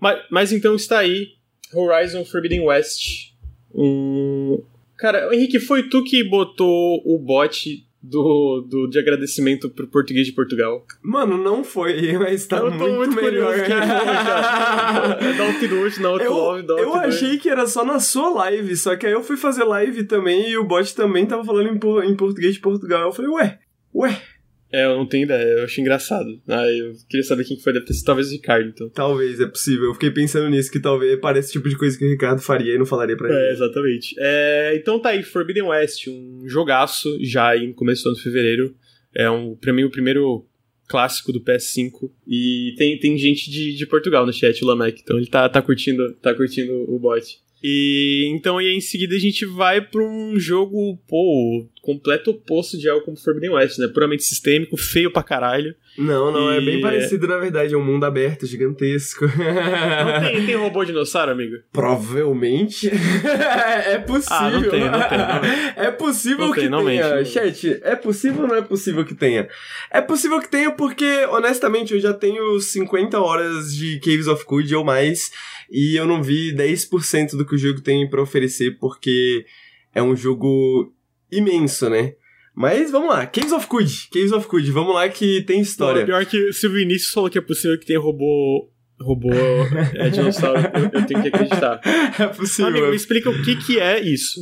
[0.01, 1.35] Mas, mas então está aí
[1.75, 3.33] Horizon Forbidden West.
[3.75, 4.63] Um...
[4.97, 10.33] Cara, Henrique, foi tu que botou o bot do, do, de agradecimento pro português de
[10.33, 10.85] Portugal.
[11.03, 13.57] Mano, não foi, mas tá eu muito, muito melhor.
[13.67, 18.77] Dá um note, dá um love, dá Eu achei que era só na sua live,
[18.77, 22.11] só que aí eu fui fazer live também e o bot também tava falando em,
[22.11, 23.03] em português de Portugal.
[23.03, 23.59] Eu falei, ué,
[23.95, 24.23] ué,
[24.75, 26.29] é, eu não tenho ideia, eu achei engraçado.
[26.49, 28.89] Ah, eu queria saber quem foi, deve ter sido talvez o Ricardo, então.
[28.91, 29.85] Talvez, é possível.
[29.85, 32.75] Eu fiquei pensando nisso, que talvez pareça o tipo de coisa que o Ricardo faria
[32.75, 33.39] e não falaria pra ele.
[33.39, 34.17] É, exatamente.
[34.19, 38.75] É, então tá aí, Forbidden West, um jogaço já em começo do ano de fevereiro.
[39.15, 40.45] É um, pra mim o primeiro
[40.89, 42.11] clássico do PS5.
[42.27, 45.63] E tem, tem gente de, de Portugal no chat, o Lamek, então ele tá, tá,
[45.63, 47.39] curtindo, tá curtindo o bot.
[47.67, 52.91] E então e em seguida a gente vai para um jogo, pô, completo oposto de
[52.91, 53.89] algo como Forbidden West, né?
[53.89, 55.75] Puramente sistêmico, feio pra caralho.
[55.97, 56.59] Não, não, e...
[56.59, 59.25] é bem parecido na verdade, é um mundo aberto, gigantesco.
[59.25, 61.57] Não tem, tem robô dinossauro, amigo?
[61.73, 62.91] Provavelmente.
[63.87, 64.37] é possível.
[64.37, 65.19] Ah, não tem, não tem.
[65.19, 65.65] Não.
[65.85, 67.17] É possível não que tem, tenha.
[67.17, 69.49] Mente, Chat, é possível ou não é possível que tenha?
[69.91, 74.75] É possível que tenha porque, honestamente, eu já tenho 50 horas de Caves of Good
[74.75, 75.31] ou mais
[75.71, 79.45] e eu não vi 10% do que o jogo tem para oferecer, porque
[79.95, 80.93] é um jogo
[81.31, 82.15] imenso, né?
[82.55, 86.01] Mas vamos lá, Caves of Good, Caves of Good, vamos lá que tem história.
[86.01, 89.31] Não, pior que se o Vinícius falou que é possível que tenha robô robô
[89.95, 91.81] é dinossauro, eu, eu, tenho que acreditar.
[92.19, 92.71] É possível.
[92.71, 94.41] Amigo, me explica o que, que é isso.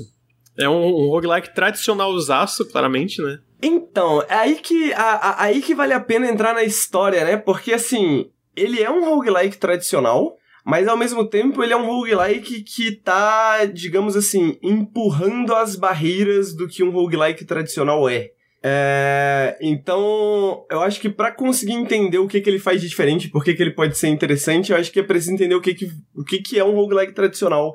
[0.58, 3.38] É um, um roguelike tradicional usaço, claramente, né?
[3.62, 7.36] Então, é aí que, a, a, aí que vale a pena entrar na história, né?
[7.36, 12.62] Porque, assim, ele é um roguelike tradicional, mas ao mesmo tempo ele é um roguelike
[12.62, 18.30] que tá, digamos assim, empurrando as barreiras do que um roguelike tradicional é.
[18.64, 23.28] É, então, eu acho que para conseguir entender o que, que ele faz de diferente,
[23.28, 25.74] por que, que ele pode ser interessante, eu acho que é preciso entender o que,
[25.74, 27.74] que, o que, que é um roguelike tradicional.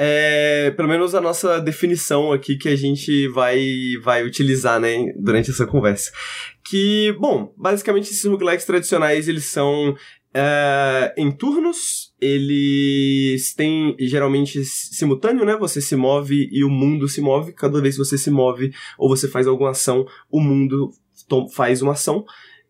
[0.00, 3.58] É, pelo menos a nossa definição aqui que a gente vai,
[4.02, 6.12] vai utilizar né, durante essa conversa.
[6.62, 9.96] Que, bom, basicamente esses roguelikes tradicionais eles são
[10.40, 15.56] é, em turnos, eles têm geralmente simultâneo, né?
[15.56, 17.52] Você se move e o mundo se move.
[17.52, 20.92] Cada vez que você se move ou você faz alguma ação, o mundo
[21.52, 22.24] faz uma ação.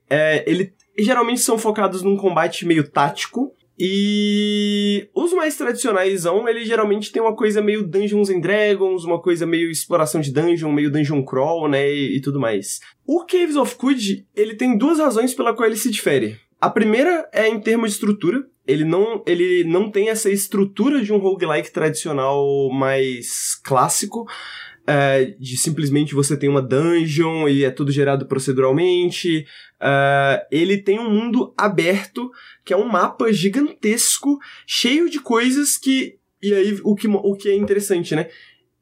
[0.08, 3.54] É, ele geralmente são focados num combate meio tático.
[3.78, 9.46] E os mais tradicionais, eles geralmente tem uma coisa meio Dungeons and Dragons, uma coisa
[9.46, 12.80] meio exploração de dungeon, meio dungeon crawl, né, e, e tudo mais.
[13.06, 16.40] O Caves of Kud, ele tem duas razões pela qual ele se difere.
[16.60, 18.44] A primeira é em termos de estrutura.
[18.66, 24.26] Ele não, ele não tem essa estrutura de um roguelike tradicional mais clássico.
[24.86, 29.46] É, de simplesmente você tem uma dungeon e é tudo gerado proceduralmente.
[29.80, 32.30] Uh, ele tem um mundo aberto,
[32.64, 36.18] que é um mapa gigantesco, cheio de coisas que.
[36.42, 38.28] E aí, o que, o que é interessante, né?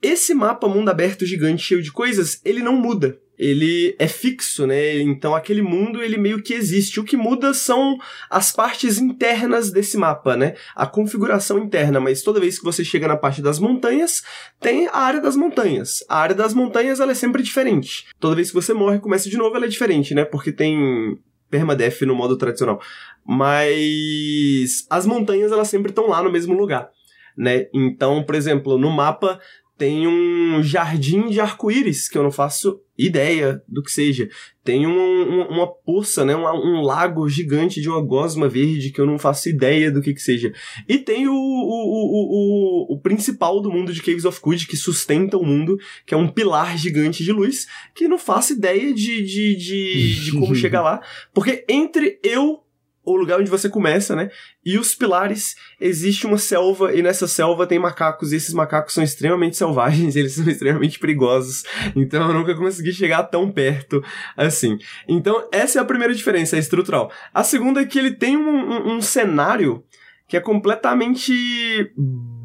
[0.00, 4.98] Esse mapa mundo aberto gigante, cheio de coisas, ele não muda ele é fixo, né?
[4.98, 6.98] Então aquele mundo ele meio que existe.
[6.98, 7.98] O que muda são
[8.30, 10.54] as partes internas desse mapa, né?
[10.74, 14.22] A configuração interna, mas toda vez que você chega na parte das montanhas,
[14.60, 16.04] tem a área das montanhas.
[16.08, 18.06] A área das montanhas ela é sempre diferente.
[18.18, 20.24] Toda vez que você morre, começa de novo, ela é diferente, né?
[20.24, 21.18] Porque tem
[21.50, 22.80] permadeath no modo tradicional.
[23.24, 26.90] Mas as montanhas elas sempre estão lá no mesmo lugar,
[27.36, 27.66] né?
[27.72, 29.40] Então, por exemplo, no mapa
[29.76, 34.28] tem um jardim de arco-íris, que eu não faço ideia do que seja.
[34.64, 36.34] Tem um, um, uma poça, né?
[36.34, 40.12] Um, um, lago gigante de uma gosma verde, que eu não faço ideia do que
[40.12, 40.52] que seja.
[40.88, 44.76] E tem o, o, o, o, o principal do mundo de Caves of Good, que
[44.76, 49.22] sustenta o mundo, que é um pilar gigante de luz, que não faço ideia de,
[49.22, 51.00] de, de, de como chegar lá.
[51.32, 52.65] Porque entre eu
[53.06, 54.28] o lugar onde você começa, né?
[54.64, 59.04] E os pilares, existe uma selva, e nessa selva tem macacos, e esses macacos são
[59.04, 61.62] extremamente selvagens, eles são extremamente perigosos.
[61.94, 64.02] Então eu nunca consegui chegar tão perto
[64.36, 64.76] assim.
[65.08, 67.10] Então, essa é a primeira diferença, é estrutural.
[67.32, 69.84] A segunda é que ele tem um, um, um cenário
[70.28, 71.32] que é completamente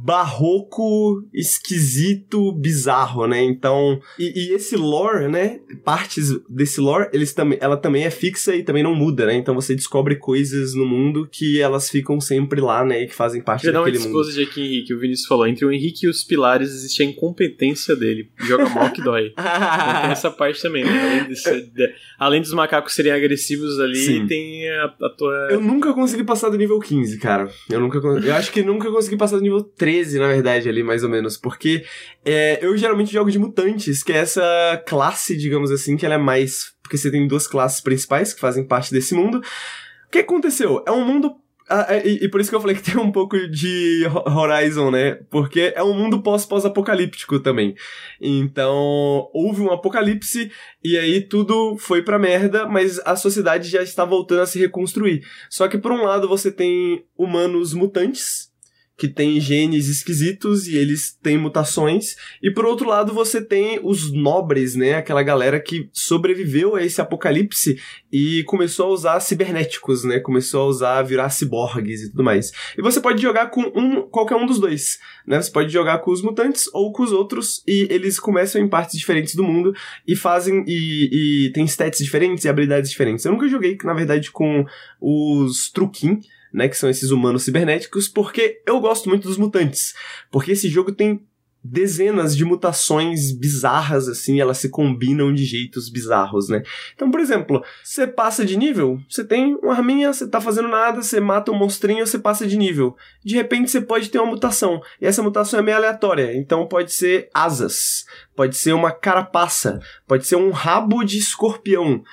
[0.04, 3.44] barroco, esquisito, bizarro, né?
[3.44, 5.60] Então, e, e, esse lore, né?
[5.84, 9.36] Partes desse lore, eles também, ela também é fixa e também não muda, né?
[9.36, 13.04] Então você descobre coisas no mundo que elas ficam sempre lá, né?
[13.04, 14.24] E que fazem parte Já daquele mundo.
[14.24, 17.06] Já de aqui, Henrique, o Vinícius falou, entre o Henrique e os pilares existe a
[17.06, 18.30] incompetência dele.
[18.40, 19.34] Joga mal que dói.
[19.38, 20.92] então, tem essa parte também, né?
[20.92, 24.26] Além, desse, de, além, dos macacos serem agressivos ali, Sim.
[24.26, 25.50] tem a, a tua...
[25.52, 27.50] Eu nunca consegui passar do nível 15, cara.
[27.70, 28.00] Eu nunca...
[28.00, 31.10] Eu acho que nunca consegui passar do nível 13 13, na verdade, ali, mais ou
[31.10, 31.36] menos.
[31.36, 31.84] Porque
[32.24, 36.18] é, eu geralmente jogo de mutantes, que é essa classe, digamos assim, que ela é
[36.18, 36.74] mais.
[36.82, 39.40] Porque você tem duas classes principais que fazem parte desse mundo.
[39.40, 40.84] O que aconteceu?
[40.88, 41.36] É um mundo
[41.74, 44.92] ah, é, e, e, por isso que eu falei que tem um pouco de Horizon,
[44.92, 45.16] né?
[45.30, 47.76] Porque é um mundo pós-pós-apocalíptico também.
[48.20, 50.52] Então, houve um apocalipse
[50.84, 55.24] e aí tudo foi pra merda, mas a sociedade já está voltando a se reconstruir.
[55.50, 58.51] Só que por um lado você tem humanos mutantes,
[58.98, 62.16] que tem genes esquisitos e eles têm mutações.
[62.42, 64.94] E por outro lado, você tem os nobres, né?
[64.94, 67.80] Aquela galera que sobreviveu a esse apocalipse
[68.12, 70.20] e começou a usar cibernéticos, né?
[70.20, 72.52] Começou a usar virar ciborgues e tudo mais.
[72.78, 75.42] E você pode jogar com um, qualquer um dos dois, né?
[75.42, 79.00] Você pode jogar com os mutantes ou com os outros e eles começam em partes
[79.00, 79.74] diferentes do mundo
[80.08, 83.26] e fazem e, e tem stats diferentes e habilidades diferentes.
[83.26, 84.64] Eu nunca joguei, na verdade, com
[85.00, 86.20] os Truquim,
[86.54, 89.94] né, que são esses humanos cibernéticos, porque eu gosto muito dos mutantes.
[90.30, 91.22] Porque esse jogo tem
[91.64, 96.64] dezenas de mutações bizarras, assim, elas se combinam de jeitos bizarros, né?
[96.96, 101.02] Então, por exemplo, você passa de nível, você tem uma arminha, você tá fazendo nada,
[101.02, 102.96] você mata um monstrinho, você passa de nível.
[103.24, 106.92] De repente você pode ter uma mutação, e essa mutação é meio aleatória, então pode
[106.92, 112.04] ser asas, pode ser uma carapaça, pode ser um rabo de escorpião,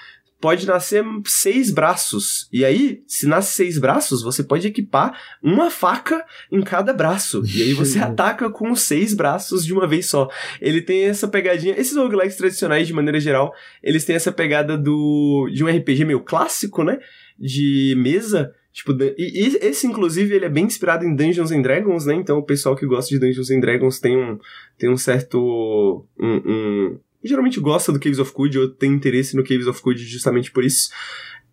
[0.41, 2.49] pode nascer seis braços.
[2.53, 7.43] E aí, se nasce seis braços, você pode equipar uma faca em cada braço.
[7.47, 10.29] E aí você ataca com seis braços de uma vez só.
[10.61, 11.75] Ele tem essa pegadinha.
[11.79, 16.21] Esses roguelikes tradicionais, de maneira geral, eles têm essa pegada do de um RPG meio
[16.21, 16.99] clássico, né?
[17.39, 18.55] De mesa.
[18.73, 22.15] Tipo, e, e esse, inclusive, ele é bem inspirado em Dungeons and Dragons, né?
[22.15, 24.39] Então, o pessoal que gosta de Dungeons and Dragons tem um,
[24.79, 26.07] tem um certo.
[26.17, 30.05] Um, um, geralmente gosta do Caves of Good ou tem interesse no Caves of Good
[30.05, 30.91] justamente por isso.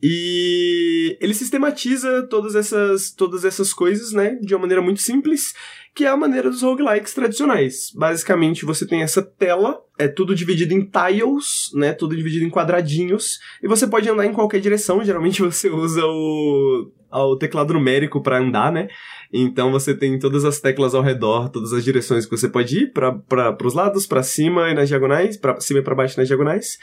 [0.01, 5.53] E ele sistematiza todas essas, todas essas coisas, né, de uma maneira muito simples,
[5.93, 7.91] que é a maneira dos roguelikes tradicionais.
[7.95, 13.39] Basicamente, você tem essa tela, é tudo dividido em tiles, né, tudo dividido em quadradinhos,
[13.63, 18.39] e você pode andar em qualquer direção, geralmente você usa o, o teclado numérico para
[18.39, 18.89] andar, né,
[19.31, 22.91] então você tem todas as teclas ao redor, todas as direções que você pode ir,
[22.91, 26.77] para os lados, para cima e nas diagonais, para cima e para baixo nas diagonais,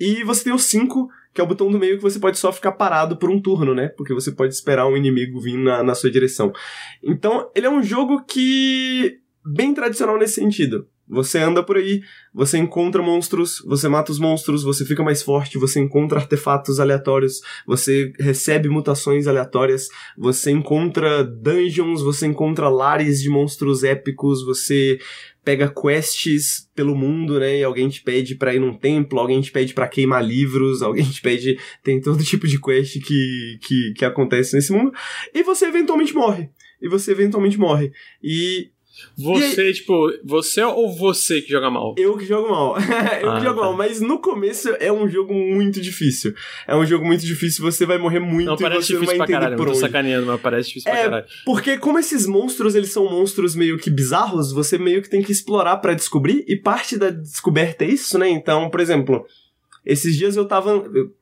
[0.00, 2.52] e você tem os cinco que é o botão do meio que você pode só
[2.52, 3.88] ficar parado por um turno, né?
[3.88, 6.52] Porque você pode esperar um inimigo vir na, na sua direção.
[7.02, 9.18] Então, ele é um jogo que.
[9.44, 10.88] bem tradicional nesse sentido.
[11.10, 15.58] Você anda por aí, você encontra monstros, você mata os monstros, você fica mais forte,
[15.58, 23.28] você encontra artefatos aleatórios, você recebe mutações aleatórias, você encontra dungeons, você encontra lares de
[23.28, 25.00] monstros épicos, você
[25.50, 27.58] pega quests pelo mundo, né?
[27.58, 31.04] E alguém te pede para ir num templo, alguém te pede para queimar livros, alguém
[31.04, 31.58] te pede.
[31.82, 34.92] Tem todo tipo de quest que, que, que acontece nesse mundo.
[35.34, 36.50] E você eventualmente morre.
[36.80, 37.90] E você eventualmente morre.
[38.22, 38.70] E
[39.16, 41.94] você, tipo, você ou você que joga mal?
[41.98, 42.76] Eu que jogo mal.
[43.20, 43.66] eu ah, que jogo tá.
[43.66, 46.34] mal, mas no começo é um jogo muito difícil.
[46.66, 49.14] É um jogo muito difícil, você vai morrer muito não, parece e você difícil vai
[49.16, 49.78] entender pra caralho, por onde.
[49.78, 51.26] Tô sacaneando, mas parece difícil é, pra caralho.
[51.44, 55.32] Porque como esses monstros, eles são monstros meio que bizarros, você meio que tem que
[55.32, 58.28] explorar para descobrir, e parte da descoberta é isso, né?
[58.28, 59.26] Então, por exemplo,
[59.84, 60.70] esses dias eu tava...
[60.94, 61.19] Eu,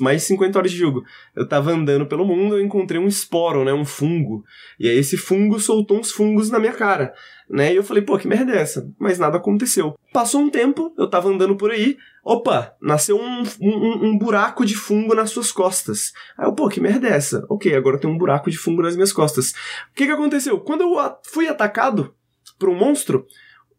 [0.00, 1.02] mais de 50 horas de jogo.
[1.34, 4.44] Eu tava andando pelo mundo, eu encontrei um esporo, né, um fungo.
[4.78, 7.12] E aí esse fungo soltou uns fungos na minha cara
[7.50, 7.72] né?
[7.72, 8.88] E eu falei, pô, que merda é essa?
[8.98, 9.98] Mas nada aconteceu.
[10.12, 14.76] Passou um tempo, eu tava andando por aí, opa, nasceu um, um, um, buraco de
[14.76, 16.12] fungo nas suas costas.
[16.38, 17.44] Aí eu, pô, que merda é essa?
[17.48, 19.50] Ok, agora tem um buraco de fungo nas minhas costas.
[19.90, 20.60] O que que aconteceu?
[20.60, 22.14] Quando eu fui atacado
[22.56, 23.26] por um monstro,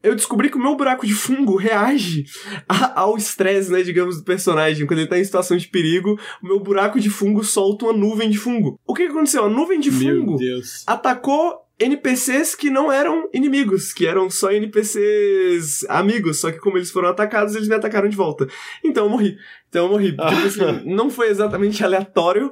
[0.03, 2.25] eu descobri que o meu buraco de fungo reage
[2.95, 4.85] ao estresse, né, digamos, do personagem.
[4.85, 8.29] Quando ele tá em situação de perigo, o meu buraco de fungo solta uma nuvem
[8.29, 8.79] de fungo.
[8.85, 9.45] O que, que aconteceu?
[9.45, 10.37] A nuvem de fungo
[10.87, 16.91] atacou NPCs que não eram inimigos, que eram só NPCs amigos, só que como eles
[16.91, 18.47] foram atacados, eles me atacaram de volta.
[18.83, 19.35] Então eu morri.
[19.67, 20.11] Então eu morri.
[20.11, 22.51] Tipo assim, não foi exatamente aleatório,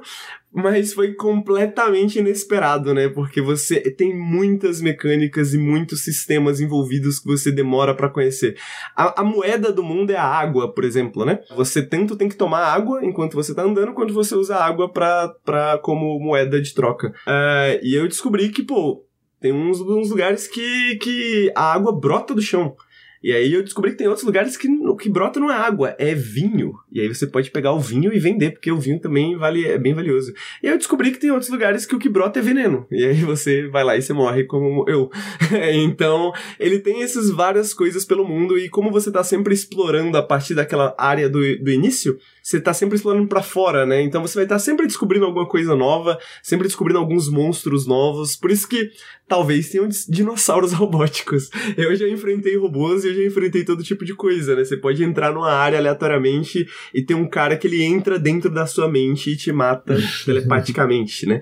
[0.52, 3.08] mas foi completamente inesperado, né?
[3.08, 8.56] Porque você tem muitas mecânicas e muitos sistemas envolvidos que você demora para conhecer.
[8.96, 11.40] A, a, moeda do mundo é a água, por exemplo, né?
[11.56, 15.28] Você tanto tem que tomar água enquanto você tá andando, quanto você usa água pra,
[15.44, 17.08] pra, como moeda de troca.
[17.26, 19.04] Uh, e eu descobri que, pô,
[19.40, 22.76] tem uns, uns lugares que, que a água brota do chão.
[23.22, 25.94] E aí eu descobri que tem outros lugares que o que brota não é água,
[25.98, 26.74] é vinho.
[26.90, 29.78] E aí você pode pegar o vinho e vender, porque o vinho também vale, é
[29.78, 30.32] bem valioso.
[30.62, 32.86] E aí eu descobri que tem outros lugares que o que brota é veneno.
[32.90, 35.10] E aí você vai lá e você morre como eu.
[35.84, 40.22] então, ele tem essas várias coisas pelo mundo e como você tá sempre explorando a
[40.22, 44.02] partir daquela área do, do início, você tá sempre explorando para fora, né?
[44.02, 48.36] Então você vai estar tá sempre descobrindo alguma coisa nova, sempre descobrindo alguns monstros novos.
[48.36, 48.90] Por isso que
[49.28, 51.50] talvez tenham dinossauros robóticos.
[51.76, 54.64] Eu já enfrentei robôs e eu já enfrentei todo tipo de coisa, né?
[54.64, 58.66] Você pode entrar numa área aleatoriamente e ter um cara que ele entra dentro da
[58.66, 61.40] sua mente e te mata telepaticamente, né?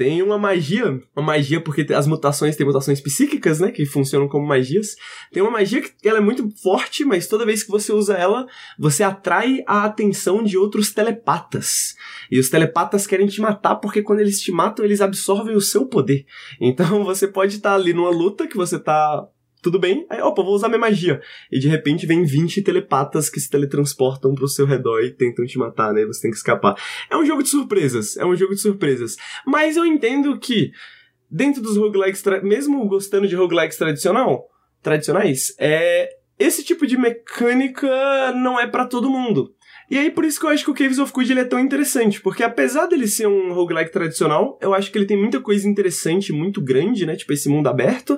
[0.00, 4.46] Tem uma magia, uma magia porque as mutações têm mutações psíquicas, né, que funcionam como
[4.46, 4.96] magias.
[5.30, 8.46] Tem uma magia que ela é muito forte, mas toda vez que você usa ela,
[8.78, 11.94] você atrai a atenção de outros telepatas.
[12.30, 15.84] E os telepatas querem te matar porque quando eles te matam, eles absorvem o seu
[15.84, 16.24] poder.
[16.58, 19.28] Então você pode estar ali numa luta que você tá
[19.62, 21.20] tudo bem, aí, opa, vou usar minha magia.
[21.50, 25.58] E de repente vem 20 telepatas que se teletransportam pro seu redor e tentam te
[25.58, 26.04] matar, né?
[26.06, 26.74] Você tem que escapar.
[27.10, 29.16] É um jogo de surpresas, é um jogo de surpresas.
[29.46, 30.72] Mas eu entendo que,
[31.30, 34.46] dentro dos roguelikes, mesmo gostando de roguelikes tradicional,
[34.82, 36.08] tradicionais, é,
[36.38, 39.54] esse tipo de mecânica não é para todo mundo.
[39.90, 41.58] E aí, por isso que eu acho que o Caves of Good ele é tão
[41.58, 45.68] interessante, porque apesar dele ser um roguelike tradicional, eu acho que ele tem muita coisa
[45.68, 47.16] interessante, muito grande, né?
[47.16, 48.16] Tipo, esse mundo aberto,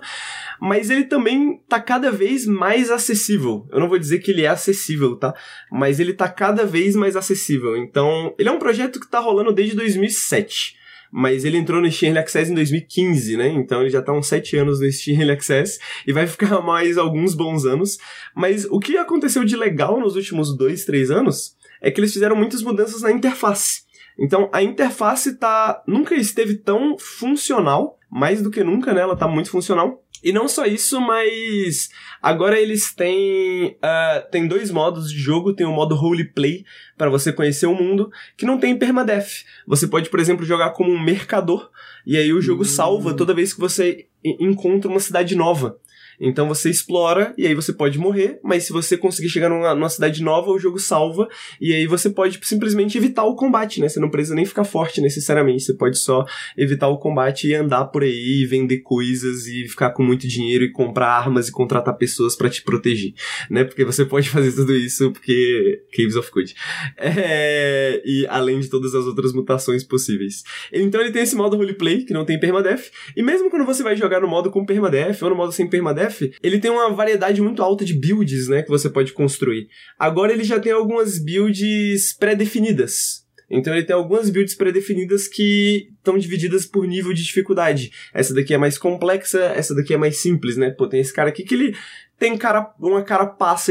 [0.61, 3.67] mas ele também tá cada vez mais acessível.
[3.73, 5.35] Eu não vou dizer que ele é acessível, tá?
[5.71, 7.75] Mas ele tá cada vez mais acessível.
[7.75, 10.83] Então, ele é um projeto que tá rolando desde 2007
[11.15, 13.49] mas ele entrou no Steam Early Access em 2015, né?
[13.49, 16.97] Então ele já tá uns 7 anos no Steam Early Access e vai ficar mais
[16.97, 17.99] alguns bons anos.
[18.35, 22.37] Mas o que aconteceu de legal nos últimos 2, 3 anos é que eles fizeram
[22.37, 23.83] muitas mudanças na interface.
[24.19, 29.01] Então a interface tá nunca esteve tão funcional, mais do que nunca, né?
[29.01, 30.03] Ela tá muito funcional.
[30.23, 31.89] E não só isso, mas
[32.23, 35.53] agora eles têm uh, tem dois modos de jogo.
[35.53, 36.65] Tem o modo roleplay
[36.97, 39.45] para você conhecer o mundo, que não tem permadeath.
[39.67, 41.69] Você pode, por exemplo, jogar como um mercador
[42.07, 45.79] e aí o jogo salva toda vez que você encontra uma cidade nova.
[46.23, 49.89] Então você explora e aí você pode morrer, mas se você conseguir chegar numa, numa
[49.89, 51.29] cidade nova, o jogo salva
[51.61, 53.89] e aí você pode simplesmente evitar o combate, né?
[53.89, 56.25] Você não precisa nem ficar forte necessariamente, você pode só
[56.57, 60.71] evitar o combate e andar por aí, vender coisas e ficar com muito dinheiro e
[60.71, 63.13] comprar armas e contratar pessoas para te proteger,
[63.51, 63.65] né?
[63.65, 66.55] Porque você pode fazer tudo isso porque Caves of Good.
[66.97, 68.01] É...
[68.05, 70.45] E além de todas as outras mutações possíveis.
[70.73, 73.97] Então ele tem esse modo roleplay, que não tem permadeath, e mesmo quando você vai
[73.97, 76.12] jogar no modo com permadeath ou no modo sem permadeath,
[76.43, 79.69] ele tem uma variedade muito alta de builds, né, que você pode construir.
[79.99, 83.23] Agora ele já tem algumas builds pré-definidas.
[83.53, 87.93] Então ele tem algumas builds pré-definidas que estão divididas por nível de dificuldade.
[88.15, 90.71] Essa daqui é mais complexa, essa daqui é mais simples, né?
[90.71, 91.77] Pô, tem esse cara aqui que ele
[92.19, 93.05] tem cara, uma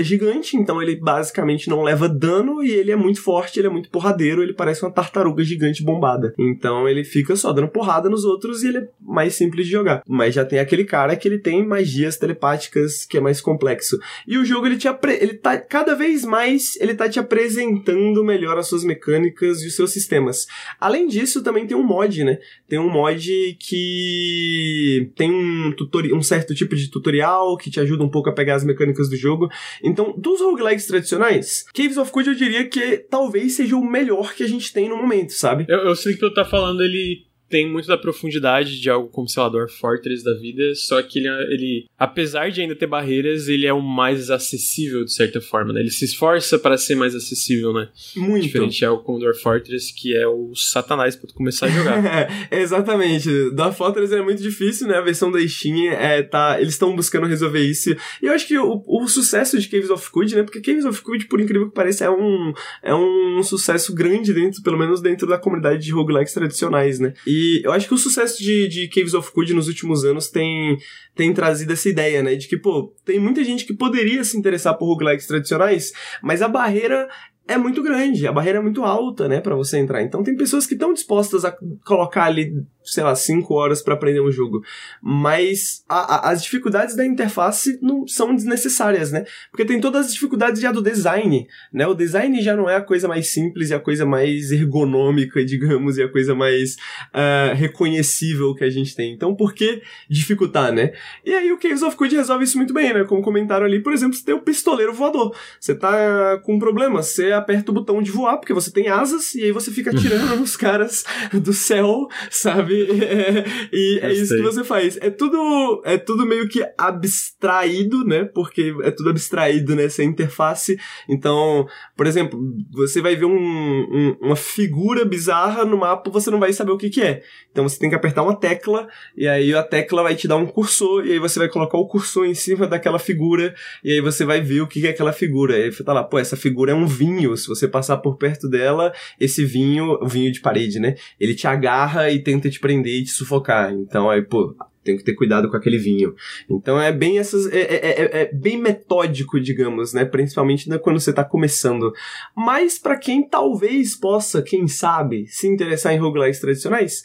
[0.03, 3.89] gigante, então ele basicamente não leva dano e ele é muito forte, ele é muito
[3.89, 6.33] porradeiro, ele parece uma tartaruga gigante bombada.
[6.37, 10.03] Então ele fica só dando porrada nos outros e ele é mais simples de jogar.
[10.07, 13.97] Mas já tem aquele cara que ele tem magias telepáticas que é mais complexo.
[14.27, 18.57] E o jogo ele te ele tá cada vez mais ele tá te apresentando melhor
[18.57, 20.45] as suas mecânicas e os seus sistemas.
[20.79, 22.37] Além disso, também tem um mod, né?
[22.67, 28.03] Tem um mod que tem um tutorial, um certo tipo de tutorial que te ajuda
[28.03, 29.49] um pouco a pegar as mecânicas do jogo.
[29.83, 34.43] Então, dos roguelikes tradicionais, Caves of Code eu diria que talvez seja o melhor que
[34.43, 35.65] a gente tem no momento, sabe?
[35.69, 39.27] Eu, eu sei que tu tá falando, ele tem muito da profundidade de algo como,
[39.27, 43.49] sei lá, Dwarf Fortress da vida, só que ele, ele, apesar de ainda ter barreiras,
[43.49, 45.81] ele é o mais acessível de certa forma, né?
[45.81, 47.89] Ele se esforça para ser mais acessível, né?
[48.15, 48.43] Muito.
[48.43, 52.01] Diferente algo como Dwarf Fortress, que é o satanás pra tu começar a jogar.
[52.49, 53.29] Exatamente.
[53.51, 54.95] Dwarf Fortress é muito difícil, né?
[54.95, 57.91] A versão da Steam é, tá, eles estão buscando resolver isso.
[58.21, 60.43] E eu acho que o, o sucesso de Caves of Code, né?
[60.43, 64.63] Porque Caves of Code, por incrível que pareça, é um, é um sucesso grande dentro,
[64.63, 67.13] pelo menos dentro da comunidade de roguelikes tradicionais, né?
[67.27, 70.77] E eu acho que o sucesso de, de Caves of Good nos últimos anos tem,
[71.15, 72.35] tem trazido essa ideia, né?
[72.35, 76.47] De que, pô, tem muita gente que poderia se interessar por roguelikes tradicionais, mas a
[76.47, 77.07] barreira
[77.53, 80.01] é muito grande, a barreira é muito alta, né, para você entrar.
[80.01, 84.21] Então tem pessoas que estão dispostas a colocar ali sei lá, 5 horas para aprender
[84.21, 84.63] um jogo.
[85.01, 89.25] Mas a, a, as dificuldades da interface não são desnecessárias, né?
[89.51, 91.87] Porque tem todas as dificuldades já do design, né?
[91.87, 95.97] O design já não é a coisa mais simples e a coisa mais ergonômica, digamos,
[95.97, 96.75] e a coisa mais
[97.13, 99.13] uh, reconhecível que a gente tem.
[99.13, 100.93] Então, por que dificultar, né?
[101.25, 103.03] E aí o Caves of Code resolve isso muito bem, né?
[103.03, 105.35] Como comentaram ali, por exemplo, você tem o pistoleiro voador.
[105.59, 109.35] Você tá com um problema, você aperta o botão de voar, porque você tem asas,
[109.35, 112.87] e aí você fica atirando nos caras do céu, sabe?
[113.11, 114.97] É, e é isso que você faz.
[115.01, 118.23] É tudo, é tudo meio que abstraído, né?
[118.23, 120.79] Porque é tudo abstraído nessa interface.
[121.09, 121.67] Então,
[121.97, 122.39] por exemplo,
[122.71, 126.77] você vai ver um, um, uma figura bizarra no mapa, você não vai saber o
[126.77, 127.21] que, que é.
[127.51, 130.45] Então você tem que apertar uma tecla, e aí a tecla vai te dar um
[130.45, 134.23] cursor, e aí você vai colocar o cursor em cima daquela figura, e aí você
[134.23, 135.57] vai ver o que é aquela figura.
[135.57, 137.20] E aí você tá lá, pô, essa figura é um vinho.
[137.37, 140.95] Se você passar por perto dela, esse vinho, o vinho de parede, né?
[141.19, 143.71] Ele te agarra e tenta te prender e te sufocar.
[143.73, 146.15] Então aí, pô, tem que ter cuidado com aquele vinho.
[146.49, 147.45] Então é bem essas.
[147.51, 150.05] É, é, é, é bem metódico, digamos, né?
[150.05, 151.93] Principalmente quando você está começando.
[152.35, 157.03] Mas para quem talvez possa, quem sabe, se interessar em roguelikes tradicionais,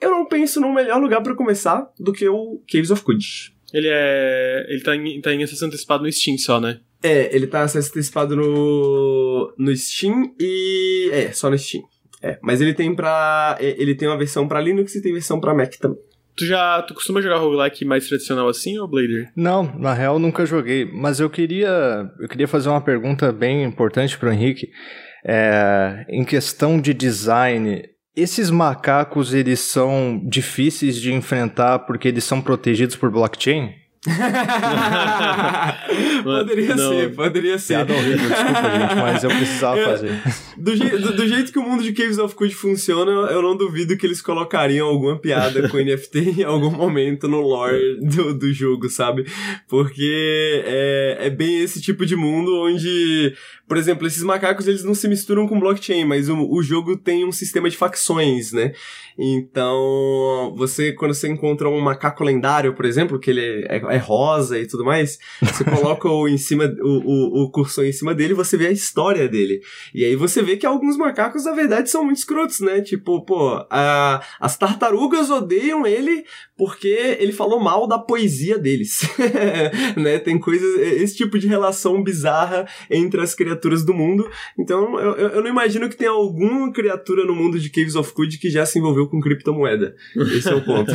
[0.00, 3.54] eu não penso num melhor lugar para começar do que o Caves of Good.
[3.72, 4.66] Ele é.
[4.68, 6.80] Ele tá em, tá em acesso antecipado no Steam só, né?
[7.02, 11.10] É, ele tá acesso antecipado no, no Steam e.
[11.12, 11.82] É, só no Steam.
[12.22, 13.56] É, mas ele tem pra.
[13.60, 15.98] É, ele tem uma versão para Linux e tem versão para Mac também.
[16.36, 19.30] Tu já tu costuma jogar roguelike mais tradicional assim, ou Blader?
[19.36, 24.16] Não, na real nunca joguei, mas eu queria eu queria fazer uma pergunta bem importante
[24.16, 24.70] pro Henrique.
[25.24, 27.82] É, em questão de design,
[28.16, 33.81] esses macacos eles são difíceis de enfrentar porque eles são protegidos por blockchain?
[36.24, 36.90] poderia não.
[36.90, 37.74] ser, poderia ser.
[37.74, 40.20] Piada horrível, desculpa, gente, mas eu precisava eu, fazer.
[40.56, 43.56] Do, je, do, do, jeito que o mundo de Caves of Code funciona, eu não
[43.56, 48.52] duvido que eles colocariam alguma piada com NFT em algum momento no lore do, do
[48.52, 49.24] jogo, sabe?
[49.68, 53.32] Porque é, é bem esse tipo de mundo onde
[53.66, 57.24] por exemplo, esses macacos eles não se misturam com blockchain, mas o, o jogo tem
[57.24, 58.72] um sistema de facções, né?
[59.18, 64.58] Então, você, quando você encontra um macaco lendário, por exemplo, que ele é, é, rosa
[64.58, 68.32] e tudo mais, você coloca o, em cima, o, o, o cursor em cima dele
[68.32, 69.60] e você vê a história dele.
[69.94, 72.80] E aí você vê que alguns macacos, na verdade, são muito escrotos, né?
[72.80, 76.24] Tipo, pô, a, as tartarugas odeiam ele
[76.64, 79.00] porque ele falou mal da poesia deles.
[80.00, 80.20] né?
[80.20, 84.30] Tem coisas, esse tipo de relação bizarra entre as criaturas do mundo.
[84.56, 88.38] Então eu, eu não imagino que tenha alguma criatura no mundo de Caves of Good
[88.38, 89.96] que já se envolveu com criptomoeda.
[90.36, 90.92] Esse é o ponto.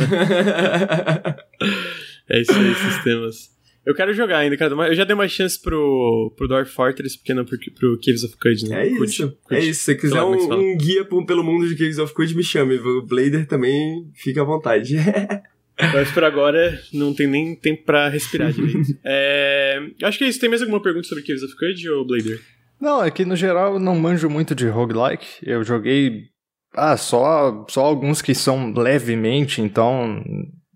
[2.30, 3.50] é isso aí, sistemas.
[3.84, 4.74] Eu quero jogar ainda, cara.
[4.88, 8.38] Eu já dei uma chance pro, pro Dwarf Fortress, porque não pro, pro Caves of
[8.38, 8.86] Cud, né?
[8.86, 9.28] É isso.
[9.28, 9.80] Cud, É isso.
[9.80, 12.76] Se você quiser um, um, guia pelo mundo de Caves of Cud, me chame.
[12.76, 14.96] O Blader também fica à vontade.
[15.80, 18.98] Mas por agora não tem nem tempo pra respirar direito.
[19.04, 20.40] é, acho que é isso.
[20.40, 22.40] Tem mais alguma pergunta sobre Caves of Cud ou Blader?
[22.80, 25.26] Não, é que no geral eu não manjo muito de roguelike.
[25.42, 26.24] Eu joguei.
[26.74, 30.22] Ah, só, só alguns que são levemente, então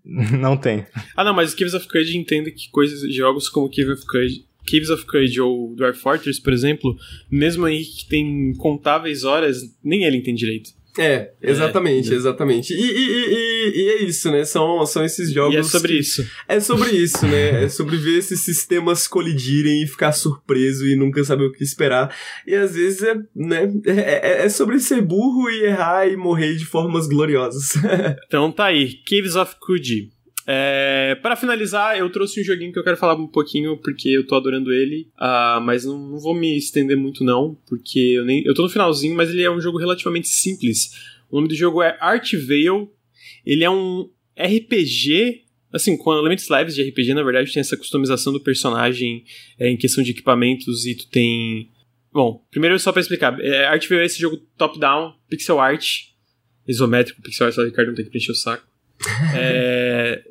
[0.39, 0.85] Não tem.
[1.15, 4.89] Ah, não, mas Caves of Courage entende que coisas, jogos como Caves of Courage, Caves
[4.89, 6.95] of Courage ou Dwarf Fortress, por exemplo,
[7.31, 10.71] mesmo aí que tem incontáveis horas, nem ele entende direito.
[10.97, 12.73] É, exatamente, é, exatamente.
[12.73, 14.45] E, e, e, e, é isso, né?
[14.45, 15.55] São, são esses jogos.
[15.55, 16.27] E é sobre isso.
[16.47, 17.63] É sobre isso, né?
[17.63, 22.15] é sobre ver esses sistemas colidirem e ficar surpreso e nunca saber o que esperar.
[22.45, 23.73] E às vezes é, né?
[23.85, 27.73] É, é, é sobre ser burro e errar e morrer de formas gloriosas.
[28.27, 30.11] então tá aí, Caves of Kuji.
[30.45, 34.27] É, para finalizar, eu trouxe um joguinho que eu quero falar um pouquinho, porque eu
[34.27, 38.43] tô adorando ele, uh, mas não, não, vou me estender muito não, porque eu, nem,
[38.45, 40.91] eu tô no finalzinho, mas ele é um jogo relativamente simples.
[41.31, 42.91] O nome do jogo é Art Veil,
[43.45, 48.33] ele é um RPG, assim, com elementos leves de RPG, na verdade, tem essa customização
[48.33, 49.23] do personagem
[49.57, 51.69] é, em questão de equipamentos e tu tem...
[52.11, 56.09] Bom, primeiro só para explicar, é, Art Veil é esse jogo top-down, pixel art,
[56.67, 58.67] isométrico, pixel art, só o Ricardo não tem que preencher o saco.
[59.35, 60.23] É,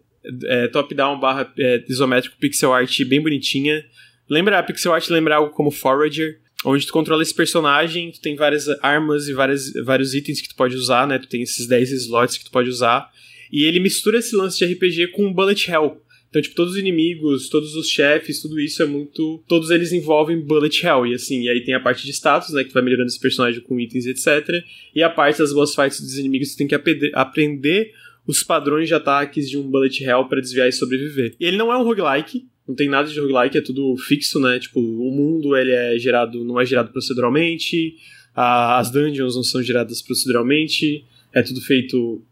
[0.44, 3.84] é, top-down barra é, isométrico pixel art bem bonitinha.
[4.28, 8.36] Lembra a pixel art lembra algo como Forager, onde tu controla esse personagem, tu tem
[8.36, 11.18] várias armas e várias, vários itens que tu pode usar, né?
[11.18, 13.10] Tu tem esses 10 slots que tu pode usar.
[13.52, 16.00] E ele mistura esse lance de RPG com Bullet Hell.
[16.30, 19.44] Então, tipo, todos os inimigos, todos os chefes, tudo isso é muito.
[19.46, 21.06] Todos eles envolvem Bullet Hell.
[21.06, 22.62] E assim, e aí tem a parte de status, né?
[22.62, 24.64] Que tu vai melhorando esse personagem com itens, etc.
[24.94, 27.92] E a parte das boss fights dos inimigos, tu tem que aprender
[28.26, 31.34] os padrões de ataques de um Bullet Hell para desviar e sobreviver.
[31.38, 34.58] E ele não é um roguelike, não tem nada de roguelike, é tudo fixo, né?
[34.58, 37.96] Tipo, o mundo ele é gerado, não é gerado proceduralmente,
[38.34, 42.22] a, as dungeons não são geradas proceduralmente, é tudo feito.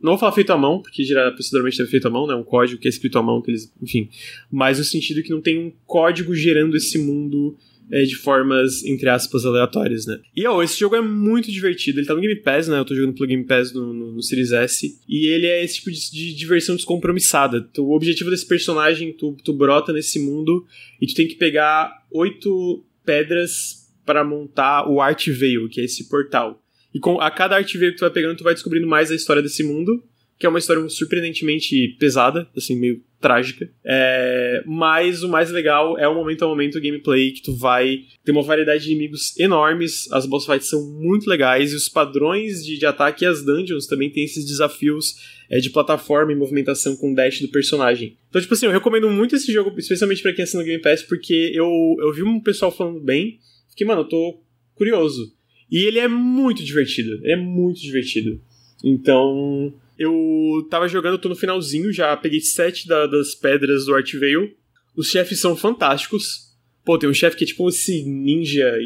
[0.00, 2.34] Não vou falar feito à mão, porque gerar proceduralmente é feito à mão, né?
[2.34, 3.72] Um código que é escrito à mão, que eles.
[3.82, 4.08] Enfim.
[4.50, 7.56] Mas no sentido que não tem um código gerando esse mundo
[7.92, 10.18] é, de formas, entre aspas, aleatórias, né?
[10.34, 12.00] E, ó, esse jogo é muito divertido.
[12.00, 12.78] Ele tá no Game Pass, né?
[12.78, 14.98] Eu tô jogando pelo Game Pass no, no, no Series S.
[15.06, 17.60] E ele é esse tipo de, de diversão descompromissada.
[17.60, 20.64] Tu, o objetivo desse personagem, tu, tu brota nesse mundo
[21.02, 26.08] e tu tem que pegar oito pedras para montar o Art Veil, que é esse
[26.08, 26.62] portal.
[26.94, 29.14] E com a cada Art Veil que tu vai pegando, tu vai descobrindo mais a
[29.14, 30.02] história desse mundo
[30.42, 33.70] que é uma história surpreendentemente pesada, assim, meio trágica.
[33.84, 38.32] É, mas o mais legal é o momento a momento gameplay que tu vai ter
[38.32, 42.76] uma variedade de inimigos enormes, as boss fights são muito legais e os padrões de,
[42.76, 45.14] de ataque e as dungeons também tem esses desafios
[45.48, 48.16] é, de plataforma e movimentação com dash do personagem.
[48.28, 51.04] Então, tipo assim, eu recomendo muito esse jogo, especialmente para quem assina o Game Pass,
[51.04, 51.70] porque eu,
[52.00, 53.38] eu vi um pessoal falando bem,
[53.70, 54.40] fiquei, mano, eu tô
[54.74, 55.32] curioso.
[55.70, 58.40] E ele é muito divertido, é muito divertido.
[58.82, 59.72] Então,
[60.02, 64.52] eu tava jogando, tô no finalzinho, já peguei sete da, das pedras do Art Veil.
[64.96, 66.52] Os chefes são fantásticos.
[66.84, 68.76] Pô, tem um chefe que é tipo esse ninja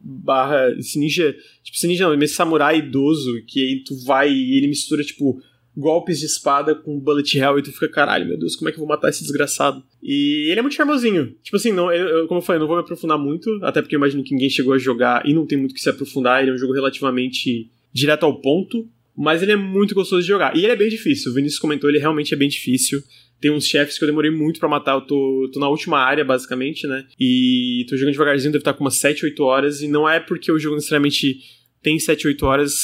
[0.00, 0.70] barra.
[0.78, 1.32] Esse ninja.
[1.62, 5.40] Tipo, esse ninja não, esse samurai idoso, que aí tu vai e ele mistura, tipo,
[5.76, 8.78] golpes de espada com bullet hell e tu fica, caralho, meu Deus, como é que
[8.78, 9.82] eu vou matar esse desgraçado?
[10.02, 11.34] E ele é muito charmosinho.
[11.42, 13.98] Tipo assim, não, eu, como eu falei, não vou me aprofundar muito, até porque eu
[13.98, 16.40] imagino que ninguém chegou a jogar e não tem muito que se aprofundar.
[16.40, 18.88] Ele é um jogo relativamente direto ao ponto.
[19.16, 20.56] Mas ele é muito gostoso de jogar.
[20.56, 21.30] E ele é bem difícil.
[21.30, 23.00] O Vinícius comentou, ele realmente é bem difícil.
[23.40, 24.94] Tem uns chefes que eu demorei muito para matar.
[24.94, 27.06] Eu tô, tô na última área, basicamente, né?
[27.18, 29.82] E tô jogando devagarzinho, deve estar com umas 7, 8 horas.
[29.82, 31.38] E não é porque o jogo necessariamente
[31.82, 32.74] tem 7, 8 horas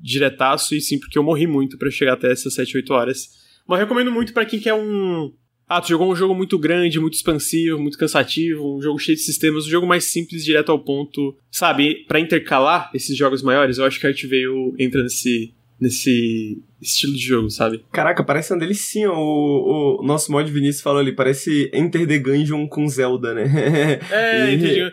[0.00, 3.28] diretaço, e sim porque eu morri muito para chegar até essas 7, 8 horas.
[3.66, 5.32] Mas recomendo muito para quem quer um.
[5.68, 9.24] Ah, tu jogou um jogo muito grande, muito expansivo, muito cansativo, um jogo cheio de
[9.24, 11.36] sistemas, um jogo mais simples, direto ao ponto.
[11.50, 17.14] Sabe, para intercalar esses jogos maiores, eu acho que a Veil entra nesse, nesse estilo
[17.14, 17.84] de jogo, sabe?
[17.92, 19.10] Caraca, parece uma delicinha.
[19.10, 23.46] O, o nosso mod Vinícius falou ali, parece Enter the Gungeon com Zelda, né?
[24.10, 24.92] É, e...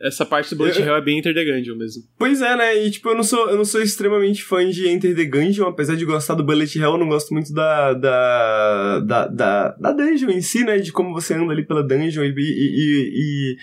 [0.00, 2.02] essa parte do Bullet Hell é bem Enter the Gungeon mesmo.
[2.18, 2.84] Pois é, né?
[2.84, 5.96] E tipo, eu não sou, eu não sou extremamente fã de Enter the Gungeon, apesar
[5.96, 10.30] de gostar do Bullet Hell, eu não gosto muito da, da, da, da, da dungeon
[10.30, 10.78] em si, né?
[10.78, 13.56] De como você anda ali pela dungeon e, e, e, e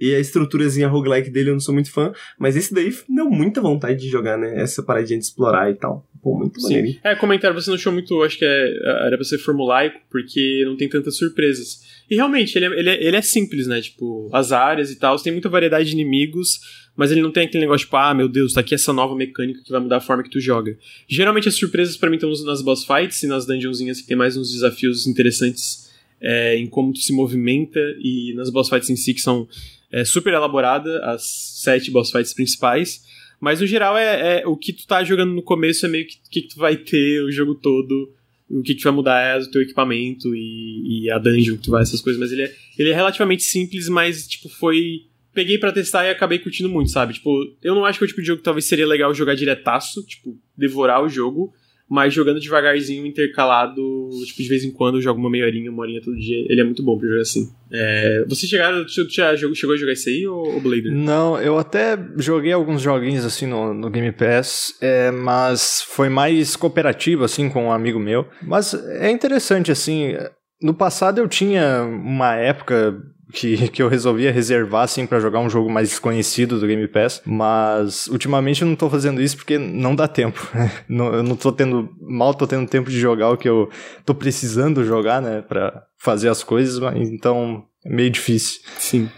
[0.00, 3.60] e a estruturazinha roguelike dele eu não sou muito fã, mas esse daí deu muita
[3.60, 4.60] vontade de jogar, né?
[4.60, 6.08] Essa paradinha de explorar e tal.
[6.22, 6.98] Pô, muito maneiro.
[7.02, 10.76] É, comentário, você não achou muito, acho que é, era pra ser formulaico, porque não
[10.76, 11.80] tem tantas surpresas.
[12.10, 13.80] E realmente, ele é, ele é, ele é simples, né?
[13.80, 16.60] Tipo, as áreas e tal, tem muita variedade de inimigos,
[16.94, 19.62] mas ele não tem aquele negócio tipo, ah, meu Deus, tá aqui essa nova mecânica
[19.64, 20.76] que vai mudar a forma que tu joga.
[21.08, 24.36] Geralmente as surpresas para mim estão nas boss fights e nas dungeonzinhas que tem mais
[24.36, 25.90] uns desafios interessantes
[26.20, 29.48] é, em como tu se movimenta e nas boss fights em si, que são
[29.90, 31.22] é, super elaboradas, as
[31.62, 33.02] sete boss fights principais.
[33.40, 36.18] Mas no geral, é, é, o que tu tá jogando no começo é meio que,
[36.30, 38.12] que tu vai ter o jogo todo.
[38.48, 41.70] O que, que vai mudar é o teu equipamento e, e, a dungeon que tu
[41.70, 42.20] vai, essas coisas.
[42.20, 45.06] Mas ele é, ele é relativamente simples, mas, tipo, foi.
[45.32, 47.14] Peguei para testar e acabei curtindo muito, sabe?
[47.14, 47.30] Tipo,
[47.62, 50.04] eu não acho que é o tipo de jogo que talvez seria legal jogar diretaço,
[50.04, 51.54] tipo, devorar o jogo
[51.90, 53.82] mas jogando devagarzinho, intercalado,
[54.24, 56.46] tipo, de vez em quando eu jogo uma meia horinha, uma horinha todo dia.
[56.48, 57.50] Ele é muito bom pra jogar assim.
[57.72, 60.92] É, você chegaram, já chegou a jogar isso aí, ou, ou Blader?
[60.92, 66.54] Não, eu até joguei alguns joguinhos assim no, no Game Pass, é, mas foi mais
[66.54, 68.24] cooperativo, assim, com um amigo meu.
[68.40, 70.14] Mas é interessante, assim,
[70.62, 73.02] no passado eu tinha uma época
[73.32, 77.22] que, que eu resolvia reservar, assim, para jogar um jogo mais desconhecido do Game Pass,
[77.24, 80.50] mas ultimamente eu não tô fazendo isso porque não dá tempo.
[80.88, 83.70] não, eu não tô tendo, mal tô tendo tempo de jogar o que eu
[84.04, 88.60] tô precisando jogar, né, pra fazer as coisas, mas, então é meio difícil.
[88.78, 89.08] Sim.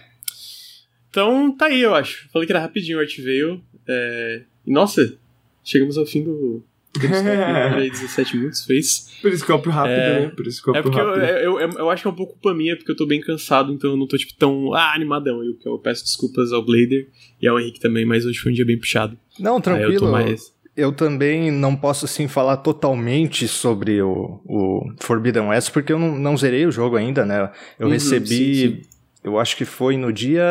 [1.11, 2.29] Então tá aí, eu acho.
[2.33, 3.61] Falei que era rapidinho o Art Veil.
[3.87, 4.43] É...
[4.67, 5.19] Nossa,
[5.63, 9.11] chegamos ao fim do, Periscópio 17 minutos, fez.
[9.23, 10.21] Periscópio rápido, é...
[10.21, 10.33] né?
[10.37, 11.25] Periscópio é porque rápido.
[11.25, 13.73] Eu, eu, eu, acho que é um pouco culpa minha, porque eu tô bem cansado,
[13.73, 15.43] então eu não tô, tipo, tão ah, animadão.
[15.43, 17.09] Eu, eu peço desculpas ao Blader
[17.41, 19.17] e ao Henrique também, mas hoje foi um dia bem puxado.
[19.39, 20.07] Não, tranquilo.
[20.07, 20.53] eu, mais...
[20.77, 26.19] eu também não posso, assim, falar totalmente sobre o, o Forbidden West, porque eu não,
[26.19, 27.51] não zerei o jogo ainda, né?
[27.79, 28.83] Eu uhum, recebi, sim, sim.
[29.25, 30.45] eu acho que foi no dia...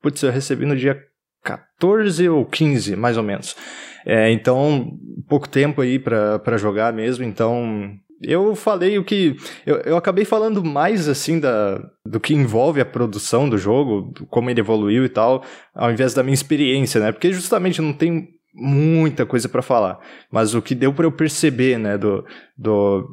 [0.00, 1.04] Putz, eu recebi no dia
[1.42, 3.56] 14 ou 15, mais ou menos.
[4.06, 4.92] É, então,
[5.28, 9.36] pouco tempo aí para jogar mesmo, então eu falei o que.
[9.64, 14.50] Eu, eu acabei falando mais assim da, do que envolve a produção do jogo, como
[14.50, 17.12] ele evoluiu e tal, ao invés da minha experiência, né?
[17.12, 20.00] Porque justamente não tem muita coisa para falar.
[20.30, 22.24] Mas o que deu para eu perceber, né, do,
[22.56, 23.08] do,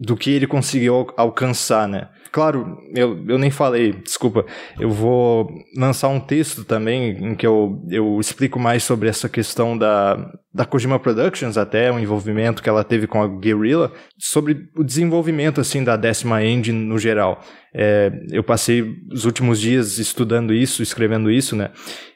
[0.00, 2.08] do que ele conseguiu alcançar, né?
[2.32, 4.46] Claro, eu, eu nem falei, desculpa.
[4.78, 9.76] Eu vou lançar um texto também em que eu, eu explico mais sobre essa questão
[9.76, 14.84] da, da Kojima Productions, até o envolvimento que ela teve com a Guerrilla, sobre o
[14.84, 17.42] desenvolvimento assim da décima engine no geral.
[17.74, 18.82] É, eu passei
[19.12, 21.70] os últimos dias estudando isso, escrevendo isso, né?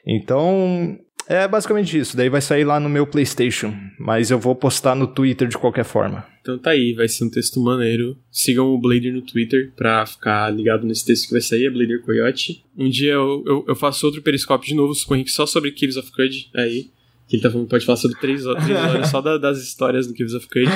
[0.07, 2.15] Então, é basicamente isso.
[2.15, 3.73] Daí vai sair lá no meu PlayStation.
[3.99, 6.25] Mas eu vou postar no Twitter de qualquer forma.
[6.45, 8.15] Então tá aí, vai ser um texto maneiro.
[8.29, 12.03] Sigam o Blader no Twitter pra ficar ligado nesse texto que vai sair, é Blader
[12.03, 12.63] Coyote.
[12.77, 15.71] Um dia eu, eu, eu faço outro periscópio de novo com o Henrique só sobre
[15.71, 16.91] Caves of Cud aí.
[17.27, 20.05] Que ele tá falando, pode falar sobre três, horas, três horas só da, das histórias
[20.05, 20.67] do Caves of Cud.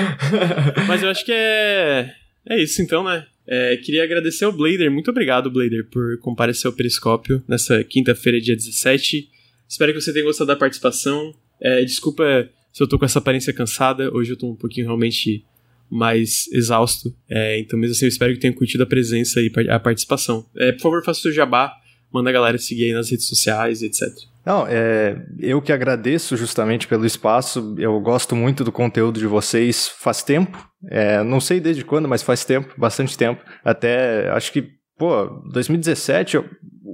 [0.87, 2.15] Mas eu acho que é.
[2.47, 3.27] É isso então, né?
[3.45, 4.89] É, queria agradecer ao Blader.
[4.89, 9.29] Muito obrigado, Blader, por comparecer ao Periscópio nessa quinta-feira, dia 17.
[9.67, 11.31] Espero que você tenha gostado da participação.
[11.61, 14.11] É, desculpa se eu tô com essa aparência cansada.
[14.11, 15.45] Hoje eu tô um pouquinho realmente
[15.89, 17.13] mais exausto.
[17.29, 20.45] É, então, mesmo assim, eu espero que tenha curtido a presença e a participação.
[20.57, 21.73] É, por favor, faça o seu jabá.
[22.11, 24.07] Manda a galera seguir aí nas redes sociais etc.
[24.45, 27.75] Não, é, eu que agradeço justamente pelo espaço.
[27.77, 30.67] Eu gosto muito do conteúdo de vocês faz tempo.
[30.89, 33.43] É, não sei desde quando, mas faz tempo, bastante tempo.
[33.63, 34.67] Até acho que,
[34.97, 36.45] pô, 2017 eu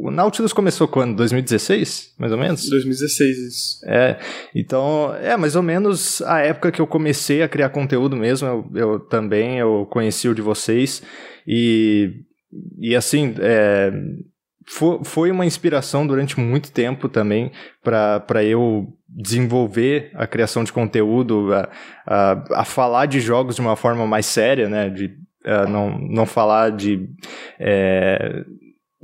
[0.01, 1.15] o Nautilus começou quando?
[1.15, 2.69] 2016, mais ou menos?
[2.69, 3.79] 2016, isso.
[3.85, 4.17] É,
[4.53, 8.71] então, é mais ou menos a época que eu comecei a criar conteúdo mesmo, eu,
[8.75, 11.01] eu também, eu conheci o de vocês,
[11.47, 12.11] e,
[12.79, 13.91] e assim, é,
[14.67, 17.51] foi, foi uma inspiração durante muito tempo também
[17.83, 21.69] para eu desenvolver a criação de conteúdo, a,
[22.05, 25.05] a, a, falar de jogos de uma forma mais séria, né, de
[25.45, 27.07] uh, não, não falar de...
[27.59, 28.43] É,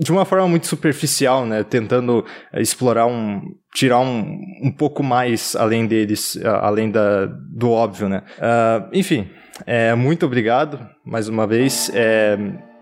[0.02, 1.64] de uma forma muito superficial, né?
[1.64, 3.41] Tentando eh, explorar um.
[3.74, 8.24] tirar um, um pouco mais além deles, além da, do óbvio, né?
[8.38, 9.30] Uh, enfim,
[9.66, 11.91] é, muito obrigado mais uma vez.
[11.93, 12.36] É,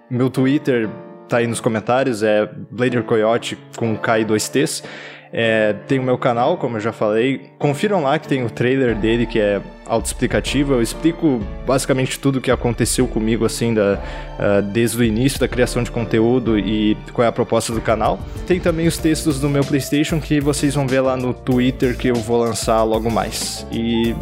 [0.10, 0.90] meu Twitter
[1.28, 4.84] tá aí nos comentários, é Blader Coyote com K e 2Ts.
[5.32, 7.52] É, tem o meu canal, como eu já falei.
[7.60, 10.74] Confiram lá que tem o trailer dele que é autoexplicativo.
[10.74, 14.00] Eu explico basicamente tudo o que aconteceu comigo, assim, da,
[14.40, 18.20] uh, desde o início da criação de conteúdo e qual é a proposta do canal.
[18.48, 22.08] Tem também os textos do meu PlayStation que vocês vão ver lá no Twitter que
[22.08, 23.66] eu vou lançar logo mais.
[23.72, 24.16] E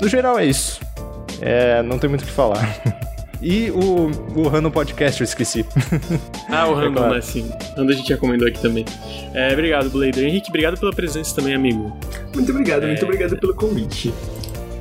[0.00, 0.80] no geral é isso.
[1.40, 2.64] É, não tem muito o que falar.
[3.42, 5.64] E o, o Random Podcast, eu esqueci.
[6.48, 7.14] Ah, o Random, é claro.
[7.14, 7.20] né?
[7.20, 7.50] Sim.
[7.76, 8.84] Random a gente já comentou aqui também.
[9.32, 10.24] É, obrigado, Blader.
[10.24, 11.96] Henrique, obrigado pela presença também, amigo.
[12.32, 12.88] Muito obrigado, é...
[12.88, 14.14] muito obrigado pelo convite.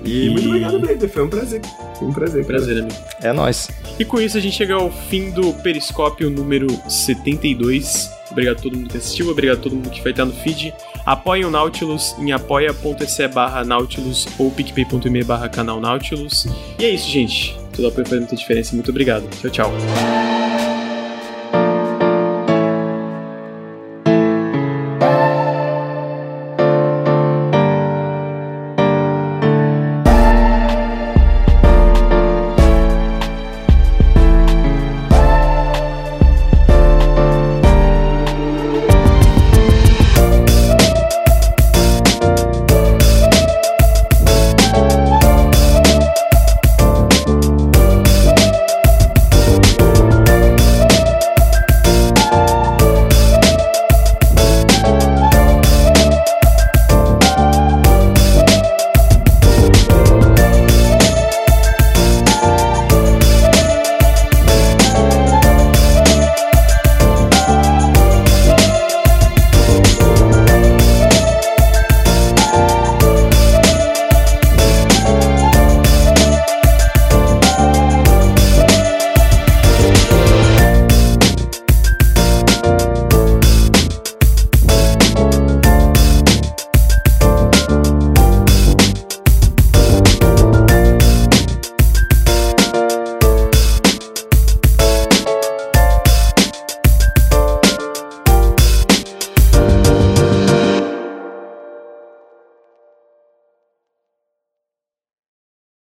[0.03, 1.09] E, e muito obrigado, Blader.
[1.09, 1.61] Foi um prazer.
[1.97, 2.45] Foi um prazer.
[2.45, 2.95] Prazer, amigo.
[3.21, 3.69] É nóis.
[3.97, 8.11] E com isso a gente chega ao fim do Periscópio número 72.
[8.30, 10.73] Obrigado a todo mundo que assistiu, obrigado a todo mundo que vai estar no feed.
[11.05, 16.45] Apoiem o Nautilus em apoia.se barra Nautilus ou picpay.me barra canal Nautilus.
[16.80, 17.62] E é isso, gente.
[17.76, 18.76] Todo apoio faz muita diferença.
[18.76, 19.28] Muito obrigado.
[19.41, 20.52] Tchau, tchau.